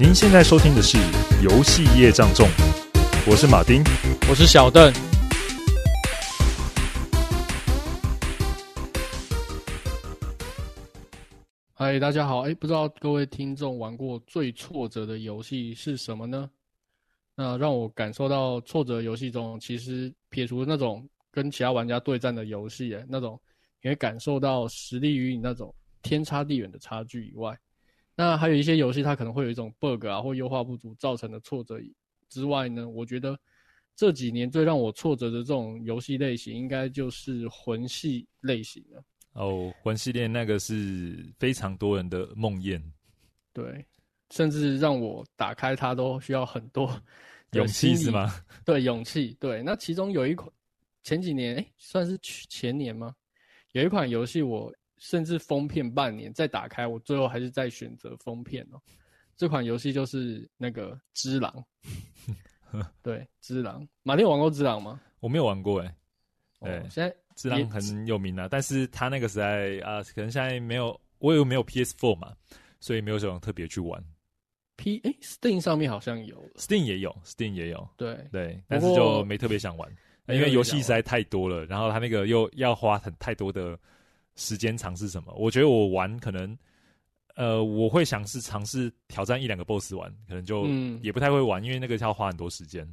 [0.00, 0.96] 您现在收听的是
[1.42, 2.46] 《游戏业障重》，
[3.28, 3.82] 我是马丁，
[4.30, 4.92] 我是小邓。
[11.74, 12.42] 嗨，大家好！
[12.42, 16.48] 哎，不知道各位听众玩过最挫折的游戏是什么呢？
[17.34, 23.36] 那让我感受到挫折游戏中，其实撇除那种跟其他玩家对战的游戏，哎，那种
[23.82, 27.58] 你会感受到实力与你那种天差地远的差距以外，
[28.18, 31.78] 那还有一些游戏它可能会有一种 bug 啊或优化不足造成的挫折
[32.28, 33.38] 之外呢，我觉得
[33.94, 39.04] 这几年最让我挫折的这种游戏类型，应该就是魂系类型了。
[39.34, 42.82] 哦，魂系列那个是非常多人的梦魇，
[43.52, 43.86] 对，
[44.30, 47.00] 甚至让我打开它都需要很多
[47.52, 48.28] 勇气，是吗？
[48.66, 49.36] 对，勇气。
[49.38, 50.50] 对，那其中有一款
[51.04, 53.14] 前几年，哎、欸，算是前年吗？
[53.72, 58.80] 有一款游戏，我甚至封片半年再打开，我最后还是在选择封片哦。
[59.36, 61.64] 这款游戏就是那个《只狼》，
[63.02, 63.82] 对，《只狼》。
[64.02, 65.00] 马丁有玩过《只狼》吗？
[65.20, 65.86] 我没有玩过、欸，
[66.60, 67.14] 哎，对，现在。
[67.36, 72.34] 只狼很有名啊，但是他那个时代啊，可能现在没有，我有没有 PS4 嘛，
[72.80, 74.04] 所以没有什么特别去玩。
[74.74, 79.88] P 哎、欸、，Steam 上面好像有，Steam 也有，Steam 也有，对对，但是就没特别想玩，
[80.26, 83.78] 因为游戏实在太多了，然后他那个又要花很太多的
[84.38, 86.56] 时间尝试什么，我觉得我玩可能，
[87.34, 90.66] 呃，我会想是尝试挑战一两个 BOSS 玩，可能就
[91.02, 92.88] 也不太会玩，嗯、因为那个要花很多时间。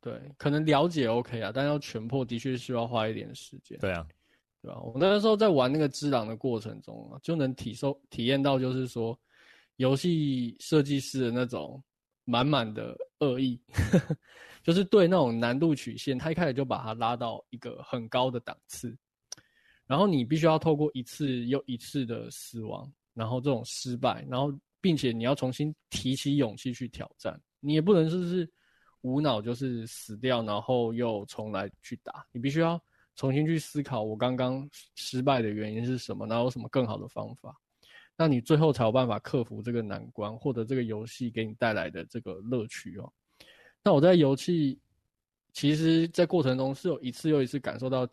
[0.00, 3.76] 对，可能了解 OK 啊，但要全破的确需要花一点时间。
[3.80, 4.06] 对啊，
[4.62, 4.80] 对吧？
[4.80, 9.18] 我那个时候在玩那个《之狼》的过程中啊，就能体受体验到，就是说
[9.76, 11.82] 游戏设计师的那种
[12.24, 13.60] 满满的恶意，
[14.62, 18.96] 就是对那种难度曲线，他一开始就把它拉到一个很高的档次，
[19.86, 28.50] 然后你必须要透过一次又一次的死亡，然后这种失败，然后并且你要重新提起勇气去挑战，你也不能说是。
[29.02, 32.26] 无脑就是死掉，然后又重来去打。
[32.32, 32.80] 你必须要
[33.14, 37.56] 重新去思考，我刚刚失败的原因是什么，然后有什么更好的方法，
[38.16, 43.12] 那你最后才有办法克服这个难关，获得这个游戏给你带来的这个乐趣哦。
[43.80, 44.76] 那我在游戏，
[45.52, 48.08] 其实，在过程中是有一次又一次感受到，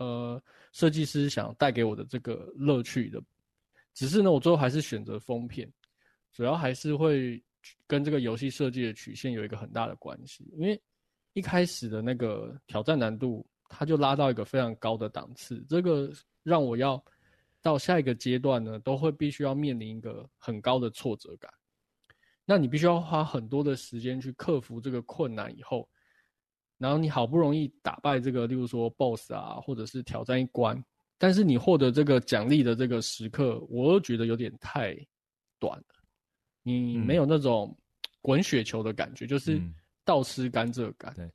[0.00, 3.22] 呃，设计师想带给我的这个乐趣的。
[3.94, 5.72] 只是呢，我最后还是选择封片，
[6.32, 7.40] 主要还是会。
[7.86, 10.80] 跟这个游戏设计的曲线有一个很大的关系，因为
[11.34, 16.10] 一开始的那个挑战难度，它就拉到一个非常高的档次，这个
[16.42, 17.04] 让我要
[17.60, 21.52] 到下一个阶段呢，都会必须要面临一个很高的挫折感。
[22.46, 25.86] 那你必须要花很多的时间去克服这个困难以后，
[26.80, 30.82] 然后你好不容易打败这个，例如说 BOSS 啊，或者是挑战一关，
[31.18, 34.96] 但是你获得这个奖励的这个时刻，我又觉得有点太
[35.58, 35.84] 短了。
[36.62, 37.76] 你没有那种
[38.22, 39.60] 滚雪球的感觉，嗯、就是
[40.06, 41.12] 倒吃甘蔗感。
[41.14, 41.30] 对，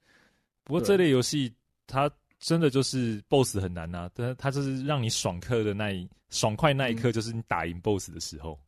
[0.64, 1.54] 不过这类游戏
[1.86, 8.60] 它真的就是 BOSS 很难啊，但它就是让你爽刻的那一爽快那一刻，就是你打赢 BOSS 的时候。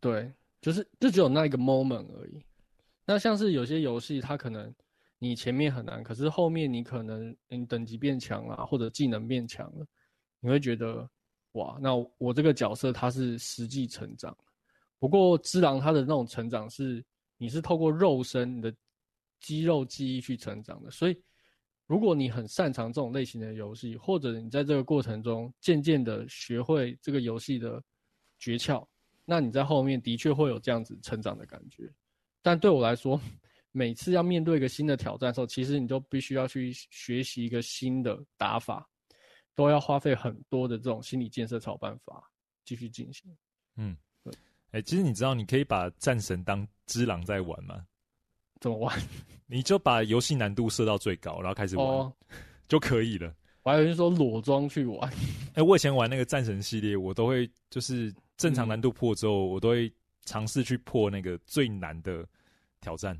[0.00, 0.28] 对，
[0.60, 2.42] 就是就只有那一个 moment 而已。
[3.06, 4.74] 那像是有些游戏，它可能
[5.18, 9.86] 你前面很难，可是后面你可能你等级变强了，或者技能变强了，
[10.40, 11.08] 你会觉得
[11.52, 14.36] 哇，那我这个角色它是实际成长。
[15.00, 17.04] 不过，只狼它的那种成长是，
[17.36, 18.74] 你是透过肉身、你的
[19.40, 20.90] 肌肉记忆去成长的。
[20.90, 21.20] 所以，
[21.86, 27.82] 如果你很擅长这种类型的游戏，或者你在这个过程中渐渐的学会这个游戏的
[28.38, 28.86] 诀窍，
[29.24, 31.92] 那你在后面的确会有这样子成长的感觉。
[32.42, 33.20] 但对我来说，
[33.72, 38.88] 每次要面对一个新的挑战的时候，其实你都必须要去学习一个新的打法，
[39.54, 42.22] 都要花费很多的这种心理建设才有办法
[42.64, 43.30] 继续进行。
[43.76, 43.96] 嗯。
[44.24, 44.32] 对
[44.70, 47.86] 哎、欸，其实你知道你可以把战神当只狼在玩吗？
[48.60, 48.98] 怎么玩？
[49.46, 52.12] 你就把游戏难度设到最高，然后开始玩、oh.
[52.68, 53.34] 就可以了。
[53.62, 55.10] 我还以为说裸装去玩。
[55.10, 59.92] 哎、欸，我以前玩那个战神系列，我都会就是正常难度破之后，嗯、我都会
[60.24, 62.26] 尝试去破那个最难的
[62.80, 63.18] 挑战。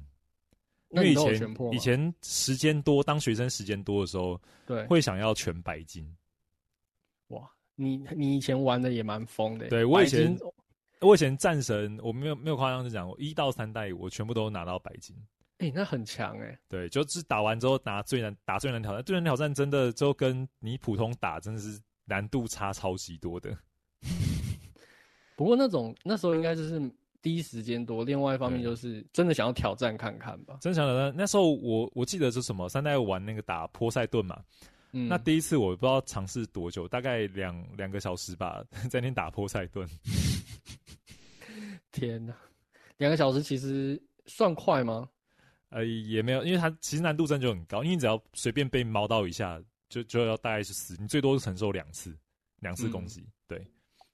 [0.91, 6.07] 因为以前以前时间多，当学生时间多的时候，对，会想要全白金。
[7.29, 9.69] 哇，你你以前玩的也蛮疯的。
[9.69, 10.37] 对，我以前。
[11.01, 15.15] 我以前战神，我没有没有夸张的讲，我一到三代我全部都拿到白金。
[15.59, 16.59] 哎、欸，那很强哎、欸。
[16.69, 23.57] 对，就是打完之后拿最难打最难挑战，最难挑战真的就跟你普通打真的是难度差超级多的。
[25.37, 26.81] 不过那种那时候应该就是
[27.21, 30.59] 第一时间多，另外一方面就是真的想要挑战看看吧。
[30.61, 34.41] 真想挑战，那时候我我记得是什么三代玩那个打波塞顿嘛。
[34.93, 39.87] 嗯，那第一次我不知道尝试多久，大概两两个小时吧， 在那边打波塞顿。
[41.93, 42.35] 天呐，
[42.97, 45.09] 两个小时其实算快吗？
[45.71, 49.61] 呃，也没有，因为它其实难度真的就很高，因为你只要随便被猫到一下，
[49.91, 52.17] 就就要大概是死，你最多是承受两次，
[52.61, 53.67] 两次攻击，嗯、对，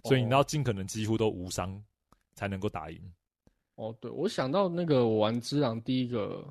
[0.02, 1.80] 所以你要尽可能几乎都无伤
[2.34, 3.12] 才能够打赢。
[3.76, 6.46] 哦，对，我想到那个我玩之狼第一个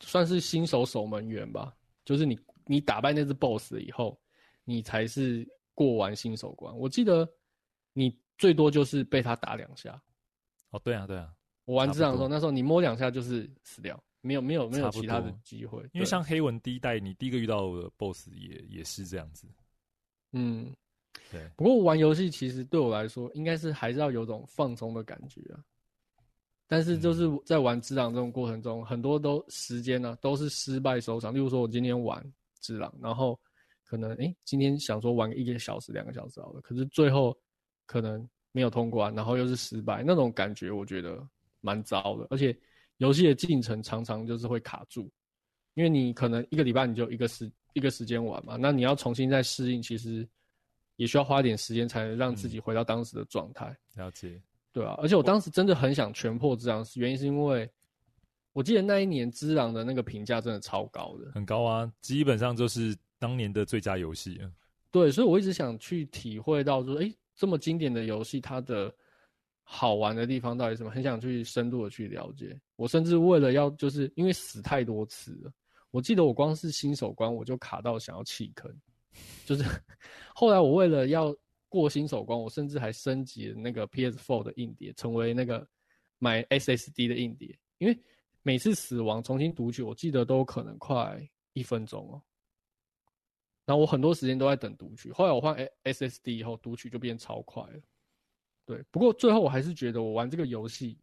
[0.00, 1.74] 算是新手守门员吧，
[2.04, 4.20] 就是你你打败那只 BOSS 以后，
[4.64, 6.76] 你才是过完新手关。
[6.76, 7.28] 我记得
[7.92, 10.00] 你最多就是被他打两下。
[10.70, 11.34] 哦，对啊，对啊，
[11.64, 14.02] 我玩之狼的时候，那时候你摸两下就是死掉。
[14.22, 19.48] 没有没有没有其他的机会，因为像黑文第一代，你第一个遇到的 BOSS 也也是这样子。
[20.32, 20.76] 嗯，
[21.30, 21.40] 对。
[21.56, 25.64] 不过玩游戏其实对我来说，应该是还是要有种放松的感觉啊。
[26.66, 31.34] 但是就是在玩只狼这种过程中，嗯、很多都时间呢、啊、都是失败收场。
[31.34, 32.24] 例如说，我今天玩
[32.60, 33.38] 只狼，然后
[33.84, 37.36] 可能诶今天想说玩个一个小时两个小时好了，可是最后
[37.86, 41.20] 可能没有通关，然后又是失败，那种感觉我觉得
[41.60, 42.56] 蛮糟的，而且。
[43.00, 45.10] 游戏的进程常常就是会卡住，
[45.72, 50.28] 因为你可能一个礼拜你就一个时一个时间玩嘛，那你要重新再适应，其实
[51.00, 53.74] 也需要花点时间才能让自己回到当时的状态。
[53.94, 57.68] 了解，对啊，而且我当时真的很想全破之狼，原因是因为
[58.52, 64.52] 我记得那一年之狼的那个评价真的超高的，很高啊，基本上就是当年的最佳游戏啊。
[64.90, 68.94] 对，所以我一直想去体会到说，诶，这么经典的游戏，它的。
[69.72, 70.90] 好玩的地方到底什么？
[70.90, 72.60] 很想去深度的去了解。
[72.74, 75.52] 我甚至为了要，就是因为死太多次了。
[75.92, 78.68] 我记得我光是新手关我就卡到想要弃坑，
[79.44, 79.64] 就是
[80.34, 81.34] 后来我为了要
[81.68, 85.66] 过新手关，我甚至还升级了那个 PS4 的硬碟，成为那个
[86.18, 87.58] 买 SSD 的硬碟。
[87.78, 87.98] 因为
[88.42, 91.20] 每次死亡重新读取，我记得都可能快
[91.52, 92.22] 一分钟哦。
[93.66, 95.12] 然后我很多时间都在等读取。
[95.12, 97.80] 后来我换 SSD 以后，读取就变超快了。
[98.66, 100.98] 对，不过最后我还是觉得我玩这个游戏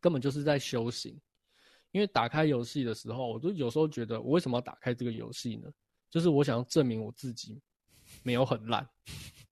[0.00, 1.16] 根本就是在修行，
[1.92, 5.70] 因为打开游戏的时候，我都有时候觉得我为什么要打开这个游戏呢？
[6.10, 7.60] 就是我想要证明我自己
[8.22, 8.88] 没有很烂。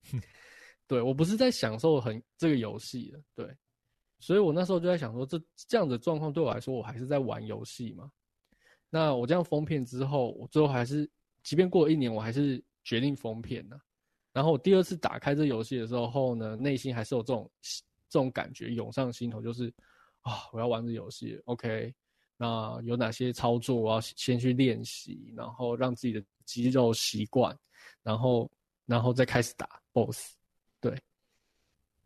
[0.86, 3.56] 对，我不是在享受很这个游戏的，对，
[4.18, 8.10] 所以我那时候就在想说，这这样的状况对我来说，我还是在玩游戏嘛。
[8.90, 11.10] 那我这样封片之后，我最后还是，
[11.42, 13.80] 即便过了一年，我还是决定封片呢。
[14.32, 17.50] 然后我第二次打开这游戏的时候呢，内心还是有这种
[18.08, 19.72] 这种感觉涌上心头，就是
[20.20, 21.92] 啊，我要玩这游戏，OK，
[22.36, 27.56] 那有哪些操作我要先去练习，然后让自己的肌肉习惯，
[28.02, 28.50] 然后
[28.86, 30.34] 然后再开始打 BOSS，
[30.80, 31.00] 对，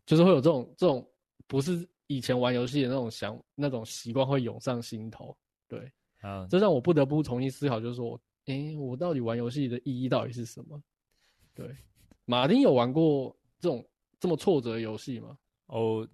[0.05, 1.07] 就是会有这种这种
[1.47, 5.35] 不是以前玩游戏的那种想那种习惯会涌上心头，
[5.67, 5.91] 对，
[6.21, 10.81] 啊，这让我不得不重新思考，就是说，诶，我到底玩游戏的意义到底是什么？
[11.53, 11.75] 对。
[12.25, 13.83] 马丁有玩过这种
[14.19, 15.35] 这么挫折的游戏吗？
[15.65, 16.07] 哦，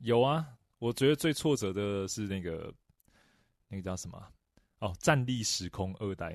[0.00, 0.46] 有啊。
[0.78, 2.74] 我觉得最挫折的是那个
[3.68, 4.22] 那个叫什么？
[4.80, 6.32] 哦，《战栗时空二代》。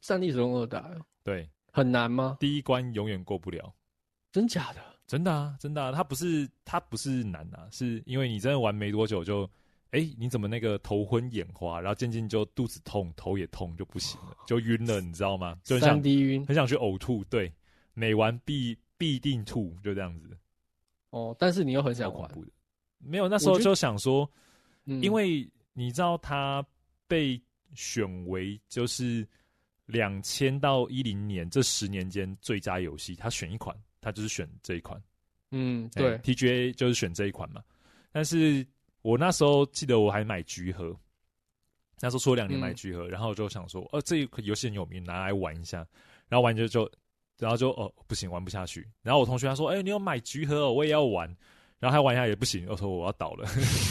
[0.00, 0.82] 战栗时空二代，
[1.22, 2.36] 对，很难吗？
[2.40, 3.74] 第一关永远过不了。
[4.32, 4.80] 真假的？
[5.06, 5.92] 真的啊，真的啊。
[5.92, 9.48] 它不是它不是难啊，是因为你真的玩没多久就，
[9.90, 15.58] 哎，你怎么那个头昏眼花，然后渐渐就肚子痛，头也痛，就不行了，就晕了，你知道吗？
[15.64, 17.24] 就很想 3D 晕，很想去呕吐。
[17.24, 17.52] 对。
[17.92, 20.30] 每玩必必定吐，就这样子。
[21.10, 22.30] 哦，但是你又很想玩，
[22.98, 24.30] 没有那时候就想说，
[24.84, 26.64] 因为你知道他
[27.08, 27.38] 被
[27.74, 29.26] 选为就是
[29.90, 35.00] 两千到一零年这十年间最佳游戏，他选一款，他就是选这一款。
[35.50, 37.62] 嗯，对，TGA 就是选这一款嘛。
[38.12, 38.66] 但是
[39.02, 40.96] 我那时候记得我还买橘盒，
[42.00, 45.86] 那时候出了两年买橘盒，然后就想说，呃，这一款游戏很有名，拿来玩一下，
[46.28, 46.90] 然后玩就就。
[47.38, 48.86] 然后就哦不行，玩不下去。
[49.00, 51.26] 然后我同学他说：“哎、欸，你有买橘盒哦，我也要玩。”
[51.80, 53.48] 然后他玩一下也不行，我说我要倒了。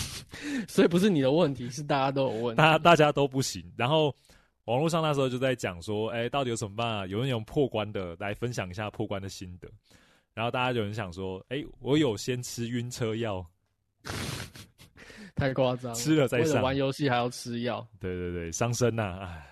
[0.69, 2.57] 所以不是你的问题，是大家都有问题。
[2.57, 3.65] 大家大家都不行。
[3.75, 4.15] 然后
[4.69, 7.07] 网络上那时候就在讲说：“哎、欸，到底有什么办法？
[7.07, 9.67] 有人有破关的来分享一下破关的心得。”
[10.35, 13.43] 然后大家有人想说：“哎、欸，我有先吃晕车药。”
[15.33, 16.61] 太夸张，吃了再上。
[16.61, 17.85] 玩游戏还要吃药？
[17.99, 19.43] 对对对，伤身呐、啊！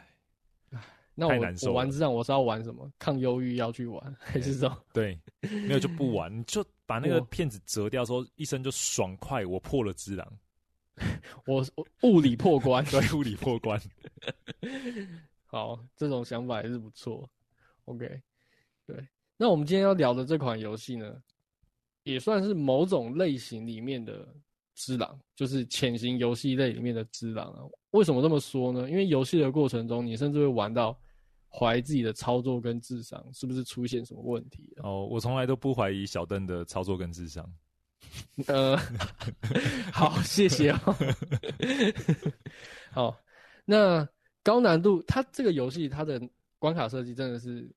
[0.71, 0.79] 哎。
[1.15, 1.33] 那我
[1.63, 2.87] 我玩这样，我是要玩什么？
[2.99, 10.31] 抗忧郁要去玩，还是说对，没有就不玩，你就把那个片子折掉，说一声就爽快，我破了之狼，
[11.45, 13.79] 我我物理破关，对，物理破关。
[15.45, 17.29] 好，这种想法还是不错。
[17.85, 18.21] OK，
[18.85, 21.15] 对，那我们今天要聊的这款游戏呢，
[22.03, 24.27] 也算是某种类型里面的
[24.75, 27.63] 只狼，就是潜行游戏类里面的只狼啊。
[27.91, 28.89] 为什么这么说呢？
[28.89, 30.99] 因为游戏的过程中，你甚至会玩到。
[31.49, 34.73] 怀疑自己的操作跟智商是不是出现什么问题？
[34.83, 37.49] 哦，我从来都不怀疑小邓的操作跟智商。
[38.47, 38.77] 呃，
[39.91, 40.95] 好，谢谢哦。
[42.91, 43.17] 好，
[43.65, 44.07] 那
[44.43, 46.21] 高难度，它这个游戏它的
[46.59, 47.69] 关卡设计真的是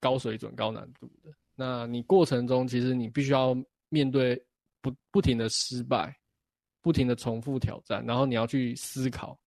[0.00, 1.30] 高水准、高难度的。
[1.54, 3.56] 那你过程中其实你必须要
[3.88, 4.42] 面对
[4.80, 6.14] 不不停的失败，
[6.82, 9.38] 不停的重复挑战，然后你要去思考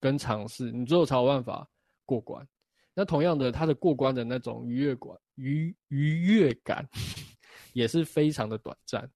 [0.00, 1.66] 跟尝试，你最后才有办法
[2.04, 2.46] 过关。
[2.94, 6.86] 那同样的，它的过关的那种愉悦感、愉愉悦感
[7.72, 9.08] 也是非常的短暂。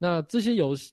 [0.00, 0.92] 那这些游戏，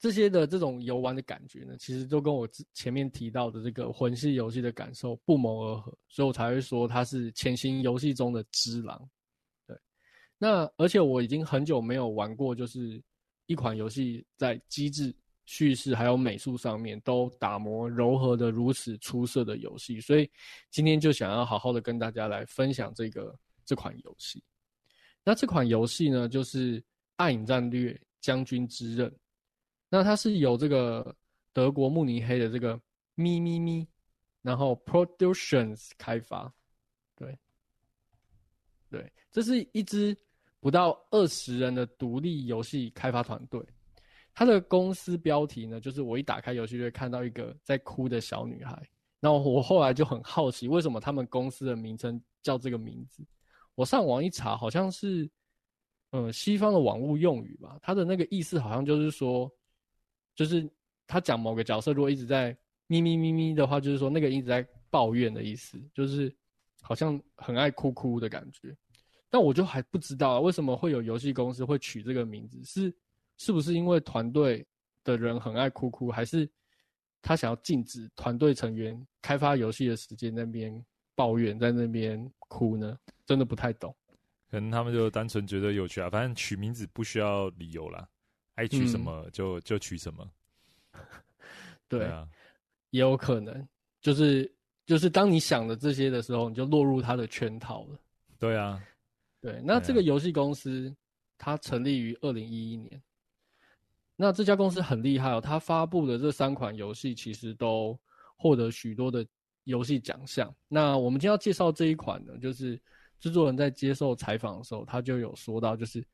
[0.00, 9.08] 这些的这种游玩的感觉呢，其实都跟我前面提到的这个魂系游戏的感受不谋而合，所以我才会说它是潜行游戏中的只狼。
[9.64, 9.78] 对，
[10.38, 13.00] 那而且我已经很久没有玩过，就是
[13.46, 20.28] 一款游戏在机制、叙事还有美术上面都打磨柔和的如此出色的游戏，所以
[20.68, 24.42] 今天就想要好好的跟大家来分享这个这款游戏。
[25.24, 26.82] 那这款游戏呢，就是。
[27.16, 29.10] 《暗影战略：将军之刃》，
[29.88, 31.16] 那它是由这个
[31.52, 32.78] 德国慕尼黑的这个
[33.14, 33.86] 咪咪咪，
[34.42, 36.52] 然后 Productions 开发，
[37.14, 37.38] 对，
[38.90, 40.16] 对，这是一支
[40.60, 43.64] 不到二十人的独立游戏开发团队。
[44.34, 48.86] 它的公司标题呢，就是我一打开游戏就会看到一个在哭的小女孩。
[49.20, 53.24] 然后我后来就很好奇，为什么他们公司的名称叫这个名字？
[53.74, 55.30] 我上网一查，好像是。
[56.18, 59.52] 嗯，西方的网络用语吧，它的那个意思好像就是说，
[60.34, 60.66] 就是
[61.06, 62.56] 他讲某个角色如果一直在
[62.86, 66.34] 咪咪咪咪的话，就是说那个一直在抱怨的意思，就是
[66.80, 68.74] 好像很爱哭哭的感觉。
[69.28, 72.94] 但我就还不知道为什么会有游戏公司会取这个名字，是
[73.36, 74.66] 是不是因为团队
[75.04, 76.48] 的人很爱哭哭，还是
[77.20, 80.82] 他想要禁止团队成员开发游戏的时间那边
[81.14, 82.96] 抱怨，在那边哭呢？
[83.26, 83.94] 真的不太懂。
[84.48, 88.08] 可能他们就单纯觉得有趣啊，反正取名字不需要理由啦，
[88.54, 90.30] 爱取什么就、嗯、就取什么。
[91.88, 92.28] 对啊，
[92.90, 93.68] 也有可能，
[94.00, 94.50] 就是
[94.86, 97.98] 就是当你想的这些的时候，你就落入他的圈套了。
[98.38, 98.80] 对啊，
[99.40, 99.60] 对。
[99.64, 100.94] 那这个游戏公司
[101.36, 103.02] 它成立于二零一一年，
[104.14, 107.98] 那这家公司很厉害哦，它发布的这三款游戏其实都
[108.36, 109.26] 获得许多的
[109.64, 110.54] 游戏奖项。
[110.68, 112.80] 那我们今天要介绍这一款呢，就是。
[113.18, 116.04] 制作人在接受采访的时候，他就有说到，就是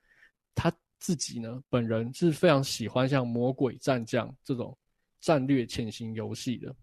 [0.54, 4.76] 他自己呢，本人是非常喜欢像《魔鬼战将》这种
[5.20, 6.74] 战略潜行游戏的，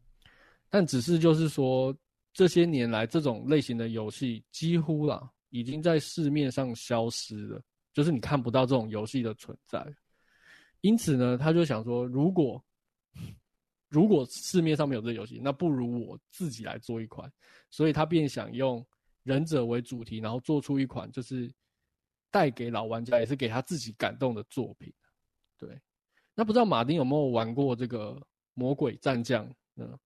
[0.69, 1.95] 但只是就是说，
[2.33, 7.61] 这些年来这种类型的游戏几乎啦，已经在市面上消失了，
[7.93, 9.85] 就是你看不到这种游戏的存在。
[10.81, 12.61] 因此呢，他就想说，如果
[13.87, 17.31] 如果市面上没有这游戏，那不如我自己来做一款，
[17.69, 18.85] 所以他便想用。
[19.23, 21.51] 忍者为主题，然后做出一款就是
[22.31, 24.93] 带给老玩家，也是给他自己感动的作品。
[25.57, 25.79] 对，
[26.35, 28.13] 那不知道马丁有没有玩过这个
[28.53, 29.45] 《魔鬼战将》
[29.75, 29.97] 嗯？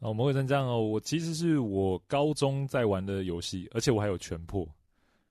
[0.00, 4.66] 哦，《魔鬼战将》哦，我其实是我高中在玩的游戏，而且我还有全破。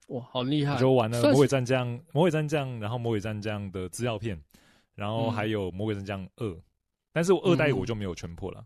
[0.08, 0.78] 哇，好厉害！
[0.78, 4.42] 就玩了《魔鬼战将》《魔鬼战将》，然后《魔鬼战将》的资料片，
[4.96, 6.46] 然后还有《魔鬼战将二》，
[7.12, 8.66] 但是我二代我就没有全破了，嗯、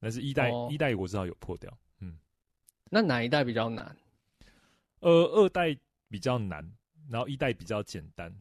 [0.00, 1.72] 但是一代、哦、一代我知道有破掉。
[2.90, 3.96] 那哪一代比较难？
[5.00, 5.76] 呃，二代
[6.08, 6.68] 比较难，
[7.08, 8.34] 然后一代比较简单。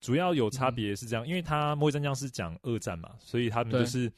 [0.00, 4.12] 主要有差别是这样，嗯、因为他《末日战将》是讲二战嘛，所以他们就是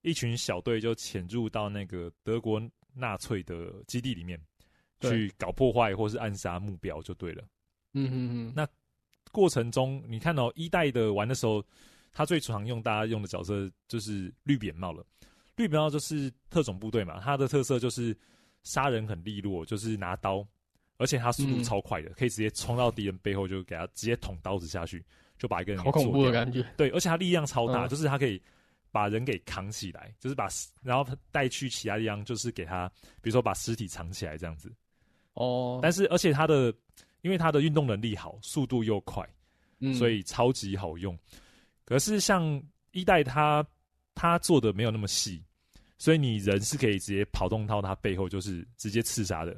[0.00, 2.62] 一群小队就潜入到那个德国
[2.94, 4.40] 纳粹的基地里面
[5.00, 7.42] 去搞破坏或是暗杀目标就对了。
[7.92, 8.52] 嗯嗯嗯。
[8.56, 8.66] 那
[9.30, 11.62] 过程中，你看到一代的玩的时候，
[12.12, 15.04] 他最常用大家用的角色就是绿扁帽了。
[15.56, 18.16] 绿扁帽就是特种部队嘛，它的特色就是。
[18.66, 20.44] 杀人很利落，就是拿刀，
[20.96, 25.04] 而且他速度超快的，嗯、可以直接冲到敌人背后，就给他直接捅刀子下去，
[25.38, 25.80] 就把一个人。
[25.82, 26.66] 好恐怖的感觉。
[26.76, 28.42] 对，而且他力量超大，嗯、就是他可以
[28.90, 30.48] 把人给扛起来，就是把
[30.82, 32.90] 然后带去其他地方，就是给他，
[33.22, 34.72] 比如说把尸体藏起来这样子。
[35.34, 35.78] 哦。
[35.80, 36.74] 但是而且他的，
[37.22, 39.24] 因为他的运动能力好，速度又快，
[39.78, 41.16] 嗯，所以超级好用。
[41.84, 43.64] 可是像一代他
[44.12, 45.40] 他做的没有那么细。
[45.98, 49.56] 所以你人是可以直接跑动到他背后，就是直接刺杀的。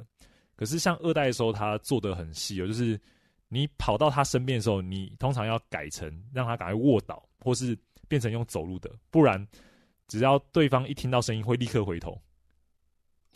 [0.55, 2.99] 可是像二代的时候，他做的很细哦，就是
[3.47, 7.77] 你跑到他身边的时候，你通常要改成让他赶快卧倒，或是
[8.07, 9.45] 变成用走路的，不然
[10.07, 12.19] 只要对方一听到声音，会立刻回头。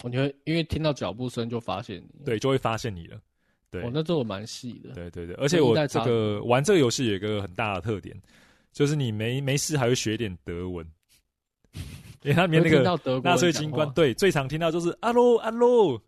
[0.04, 3.22] 我觉得，因为听到脚步声就发现你，对，就会发现你了。
[3.70, 4.94] 对，我、哦、那做的蛮细的。
[4.94, 8.20] 对对对，而且我这个玩这个游戏有一个很大的特点，
[8.72, 10.86] 就是你没没事还会学点德文。
[12.24, 12.82] 因为他里面那个
[13.22, 16.02] 纳粹军官，对，最常听到就是阿罗阿罗，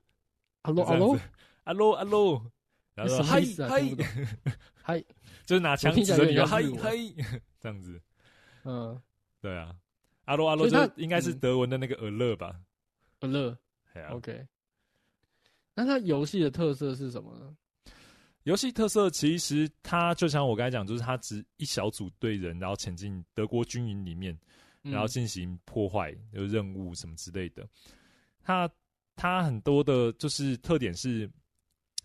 [0.62, 1.20] 阿罗阿罗
[1.66, 2.52] 阿罗阿罗，
[2.94, 3.82] 然后说嗨嗨
[4.82, 5.00] 嗨，
[5.46, 6.92] 就是拿枪指着你，嗨嗨，
[7.60, 8.02] 这样子。
[8.64, 9.00] 嗯，
[9.42, 9.76] 对啊，
[10.26, 12.56] 阿罗阿罗就应该是德文的那个 alert 吧
[13.20, 13.58] ？alert，
[13.94, 14.48] 对啊，OK。
[15.74, 17.56] 那它游戏的特色是什么呢？
[18.44, 24.38] 游戏特色其实它就像我刚才讲，就是它只一小组队人，然后前进德国军营里面，
[24.86, 27.68] 然后进行破坏有任务什么之类的。
[28.42, 28.70] 它
[29.16, 31.30] 它很多的就是特点是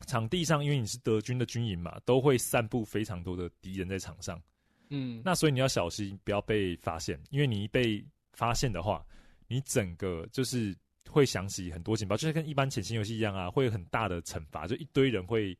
[0.06, 4.40] 场地上，因为你是德军的军营嘛，都会散布非常多的敌人在场上。
[4.88, 9.04] 嗯，那所以你要小心，不要被发现，因为你一被发现的话，
[9.46, 10.76] 你整个就是
[11.08, 15.56] 会响起很多警报，就是跟一般潜行游戏一样啊，会有很大的惩罚，就一堆人会。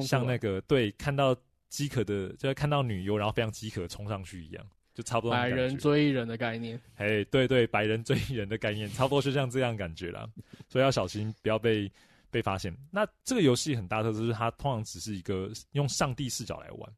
[0.00, 1.36] 像那个对，看到
[1.68, 5.30] 饥渴的，就是看到女优，然后非常饥渴冲上去一样，就差不多。
[5.30, 10.28] 百人追人的概念，哎，对对，百人追人的概念，差不多就像这样感觉啦。
[10.68, 11.90] 所以要小心，不要被
[12.30, 12.74] 被发现。
[12.90, 16.92] 那这个游戏很大特色，就是它通常只是一个用上帝视角来玩，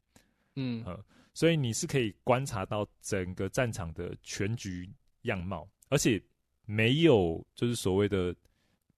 [0.56, 0.84] 嗯，
[1.32, 4.88] 所以你是可以观察到整个战场的全局
[5.22, 6.22] 样貌，而且
[6.64, 8.34] 没有就是所谓的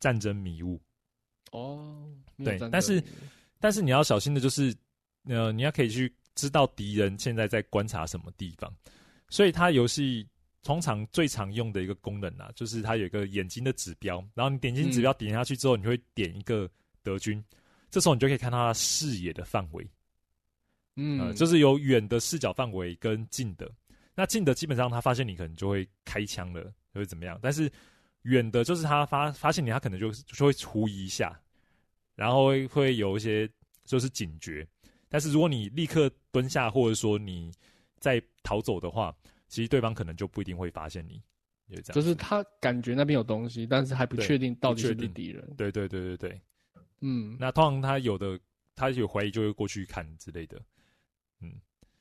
[0.01, 0.81] 战争迷雾。
[1.53, 2.11] 哦，
[2.45, 3.03] 对，但是。
[3.59, 4.73] 但是你要小心的就是，
[5.25, 8.73] 呃，你要可以去知道敌人现在在观察什么地方，
[9.29, 10.25] 所以它游戏
[10.63, 16.71] 通常最常用的一个功能啊，就是它有一个眼睛的指标，然后你点进指标点下去之后，你会点一个
[17.03, 17.45] 德军，
[17.91, 19.85] 这时候你就可以看到他视野的范围，
[20.95, 23.69] 嗯、呃，就是有远的视角范围跟近的，
[24.15, 27.39] 那近的基本上他发现你可能就会开枪了，会怎么样？
[27.43, 27.69] 但是
[28.23, 31.37] 远的，就是他发发现你，他可能就就会狐疑一下。
[32.17, 33.47] 然后会会有一些
[33.85, 34.67] 就是警觉，
[35.09, 37.53] 但是如果你立刻蹲下，或者说你
[37.99, 39.15] 再逃走的话，
[39.49, 41.23] 其实对方可能就不一定会发现你，
[41.69, 41.95] 就这样。
[41.95, 45.43] 就是他感觉那边有东西，但是还不确定到底是不是敌人。
[45.57, 46.41] 对对对对对，
[47.01, 48.39] 嗯，那通常他有的
[48.75, 50.61] 他有怀疑就会过去看之类的，
[51.41, 51.53] 嗯，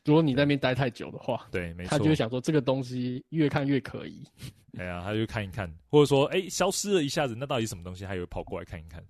[0.04, 4.24] 如果你那边待太久的话，对，没错，他就会想说这个东西越看越可疑。
[4.78, 8.04] 哎呀，他就看一看，或者说哎消失了一下子，那到底什么东西？
[8.04, 9.02] 他也会跑过来看一看。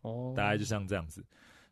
[0.00, 1.22] 哦，大概就像这样子。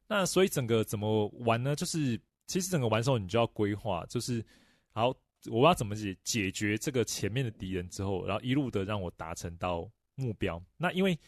[0.07, 1.75] 那所以整个怎么玩呢？
[1.75, 4.45] 就是其实整个玩的时候，你就要规划，就是
[4.93, 5.15] 好，
[5.51, 10.63] 我要怎么解解决这个前面的敌人之后，然后一路的让我达成到目标。
[10.77, 11.19] 那因为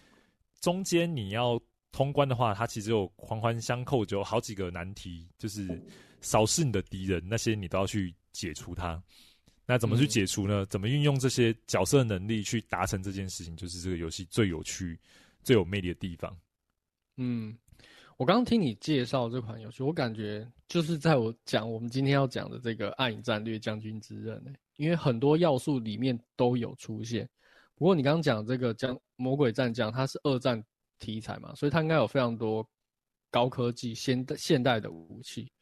[0.60, 1.60] 中间你要
[1.90, 5.66] 通关的话，它其实有环环相扣，就有好几个难题，就是
[6.20, 9.02] 扫视你的敌人，那些你都要去解除它。
[9.66, 10.62] 那怎么去解除呢？
[10.62, 14.96] 嗯、怎么运用这些角色能力去达成这件事情，就是这个游戏最有趣、
[15.42, 16.38] 最有魅力的地方。
[17.16, 17.56] 嗯，
[18.16, 27.28] 我刚刚听你介绍这款游戏，我感觉就是在我讲我们今天要讲的这个《暗影战略：将军之刃》呢，因为很多要素里面都有出现。
[27.74, 30.62] 不过你刚刚讲这个将魔鬼战将，它是二战
[30.98, 32.66] 题材嘛，所以它应该有非常多
[33.30, 35.52] 高科技、现代现代的武器。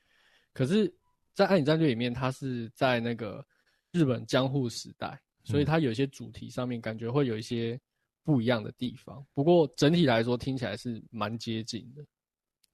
[0.53, 0.87] 可是，
[1.33, 3.45] 在《暗影战略》里面，它是在那个
[3.91, 7.81] 日本江户时代，所以它有一些主题上面感觉会有一些。
[8.27, 12.03] 不一样的地方，不过整体来说听起来是蛮接近的。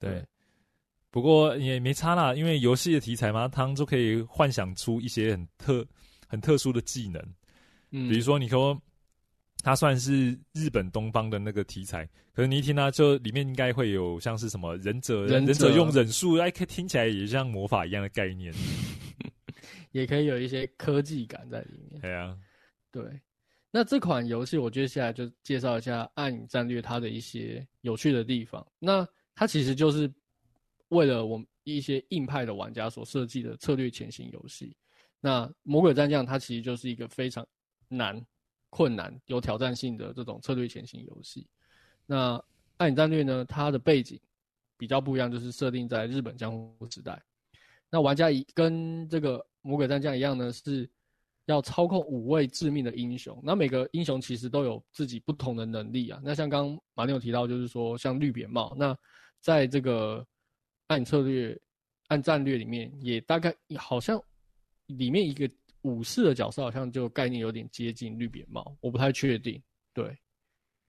[0.00, 0.24] 对，
[1.10, 5.86] 不过也没差啦，因为游戏的题材嘛，他们就可以幻想出一些很特、
[6.26, 7.22] 很特殊的技能。
[7.90, 8.76] 嗯，比如说你说
[9.62, 18.54] 它算是日本东方的那个题材，可是你一听它就里面应该会有像是什么忍者、忍者，忍者用忍术，哎，听起来也像魔法一样的概念，
[19.92, 22.00] 也可以有一些科技感在里面。
[22.00, 22.36] 对啊，
[22.90, 23.02] 对。
[23.72, 28.66] 那这款游戏，我接下来就介绍一下《暗影战略》它的一些有趣的地方。
[28.80, 30.12] 那它其实就是
[30.88, 34.76] 为了我们一些硬派的玩家所设计的策略潜行游戏。
[35.20, 37.46] 那《魔鬼战将》它其实就是一个非常
[37.88, 38.24] 难、
[38.68, 41.46] 困难、有挑战性的这种策略潜行游戏。
[42.06, 42.36] 那
[42.76, 44.20] 《暗影战略》呢，它的背景
[44.76, 47.22] 比较不一样，就是设定在日本江户时代。
[47.90, 50.90] 那玩家一跟这个《魔鬼战将》一样呢，是。
[51.46, 56.20] 要操控五位致命的英雄，那每个英雄其实都有自己不同的能力啊。
[56.22, 58.96] 那像刚马丁有提到，就是说像绿扁帽，那
[59.40, 60.26] 在这个
[60.87, 61.59] 暗策略、
[62.09, 64.22] 暗战略里面，也大概好像
[64.87, 65.50] 里面一个
[65.83, 70.07] 武士的角色，好像就概念有点接近绿扁帽，我不太确定，对，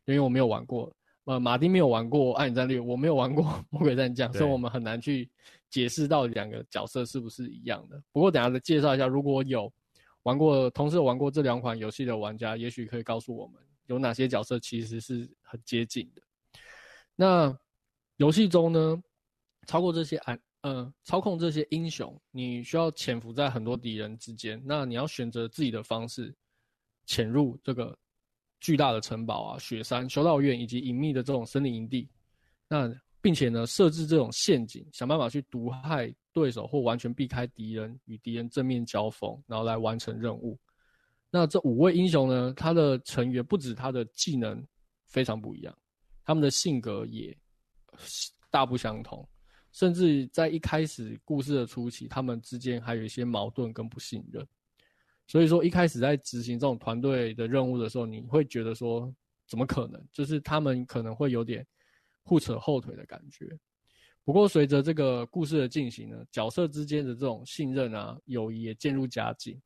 [0.06, 0.94] 因为我没有玩过，
[1.26, 5.30] 呃，马丁没有玩过暗影战略，我没有玩过魔鬼战将，所以我们很难去
[5.70, 8.02] 解释到两个角色是不是一样的。
[8.12, 9.72] 不过等下再介绍一下，如果有。
[10.24, 16.22] 玩过，同时有玩过这两款游戏的玩家，也许可以告诉我们有哪些角色其实是很接近的。
[17.16, 17.60] 那
[18.22, 19.02] 游戏中呢，
[19.66, 24.62] 超过这些暗，呃，操控这些英雄，你需要潜伏在很多敌人之间。
[24.64, 26.32] 那你要选择自己的方式
[27.08, 27.98] 潜入这个
[28.60, 32.08] 巨大的城堡啊、雪山、修道院以及隐秘的这种森林营地。
[32.68, 40.60] 那并且呢，设置这种陷阱，想办法去毒害对手或完全避开敌人，与敌人正面交锋，然后来完成任务。
[41.32, 44.64] 那这五位英雄呢，他的成员不止他的技能
[45.08, 45.76] 非常不一样，
[46.24, 47.36] 他们的性格也
[48.50, 49.28] 大不相同，
[49.72, 54.46] 甚至在一开始故事的初期，他们之间还有一些矛盾跟不信任。
[55.28, 59.14] 所以说，一开始在执行这种团队的任务的时候，你会觉得说，
[59.48, 60.06] 怎么可能？
[60.12, 61.66] 就是他们可能会有点
[62.24, 63.58] 互扯后腿的感觉。
[64.26, 69.60] 不过，随着这个故事的进行呢，角色之间的这种信任啊、友谊也渐入佳境，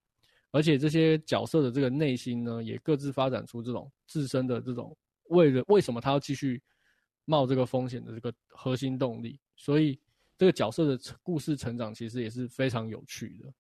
[0.52, 4.96] 而且这些角色的这个内心呢，也各自发展出这种自身的这种
[5.30, 6.62] 为了为什么他要继续
[7.26, 9.40] 冒这个风险的这个核心动力。
[9.56, 10.00] 所以，
[10.38, 13.54] 这个角色的故事成长其实也是非常有趣的。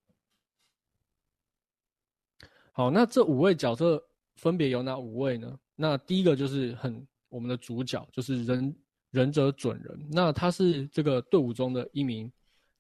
[2.71, 4.03] 好，那这五位角色
[4.35, 5.59] 分别有哪五位呢？
[5.75, 8.75] 那第一个就是很我们的主角，就是人。
[9.11, 12.29] 忍者准人，那他是这个队伍中的一名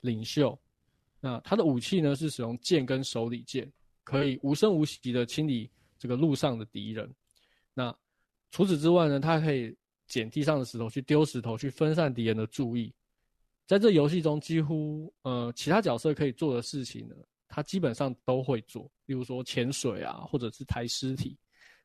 [0.01, 0.59] 领袖。
[1.21, 3.71] 那他的武器呢，是使用剑跟手里剑，
[4.03, 7.09] 可以无声无息的清理这个路上的敌人。
[7.73, 7.97] 那
[8.51, 9.73] 除此之外呢，他可以
[10.07, 12.93] 捡地上的石头去丢石头，去分散敌人的注意。
[13.67, 17.15] 在这游戏中，几乎呃其他角色可以做的事情呢，
[17.47, 18.91] 他基本上都会做。
[19.05, 21.37] 例如说潜水啊，或者是抬尸体，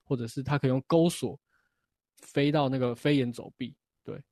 [0.05, 1.39] 或者是他可以用钩索
[2.17, 3.75] 飞到那个飞檐走壁。
[4.03, 4.23] 对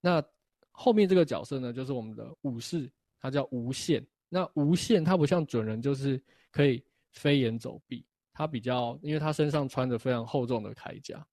[0.00, 0.22] 那
[0.70, 4.04] 后面这个角色呢，就是我们的武士，他叫无限。
[4.28, 11.24] 那无限他不像准人，就是可以飞檐走壁，他比较，因为他身上穿着非常厚重的铠甲，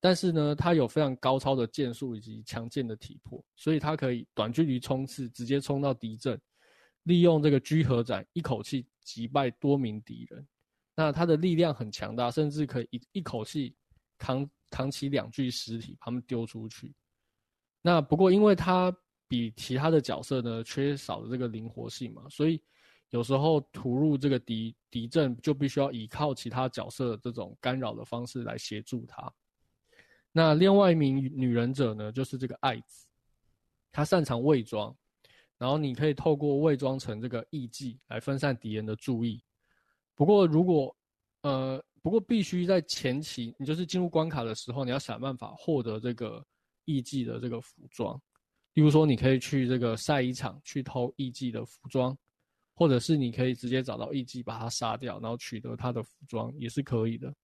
[0.00, 6.40] 但是呢，他有非常高超的剑术以及强健的体魄，所以他可以短距离冲刺，直接冲到敌阵，
[7.04, 10.46] 利用这个居合斩一口气击败多名敌人。
[10.94, 13.74] 那他的力量很强大，甚至可以一一口气
[14.16, 16.94] 扛扛起两具尸体，把他们丢出去。
[17.82, 18.94] 那不过，因为他
[19.28, 22.62] 比其他的角色呢缺少了这个灵活性嘛，所以
[23.10, 29.32] 有时候突入这个敌敌阵就必须要依靠其他角色的这种干扰的方式来协助他。
[30.36, 33.06] 那另外一名女忍者呢，就是这个爱子，
[33.90, 34.94] 她擅长伪装，
[35.56, 39.42] 然后你可以透过伪装成这个艺伎来分散敌人的注意。
[40.14, 40.94] 不过如果
[41.40, 46.44] 呃，不过必须在前期，你就是进入关卡的时候，你要想办法获得这个。
[46.88, 48.16] 艺伎的这个服装，
[48.74, 52.16] 例如说，你可以去这个晒衣场去偷艺伎的服装，
[52.74, 57.34] 或者是你可以直接找到艺伎把他杀掉，然后取得他的服装也是可以的。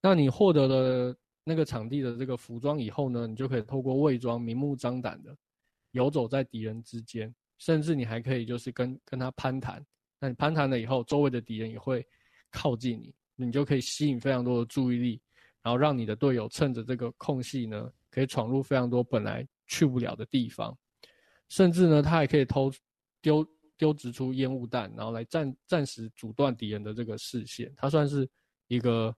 [0.00, 5.36] 那你获得了那个场地的这个服装以后呢，你就可以透过伪装明目张胆的
[5.90, 9.84] 游走在敌人之间，甚至你还可以就是跟跟他攀谈。
[10.18, 12.06] 那你攀谈了以后，周围的敌人也会
[12.50, 15.20] 靠近你，你就可以吸引非常多的注意力，
[15.62, 17.90] 然后让你的队友趁着这个空隙呢。
[18.14, 20.76] 可以闯入非常多本来去不了的地方，
[21.48, 22.70] 甚至呢，他还可以偷
[23.22, 23.42] 丢
[23.78, 27.72] 丢掷出烟雾弹，然后来暂暂时阻断敌人的这个视线。
[27.74, 28.28] 他算是
[28.68, 29.16] 一个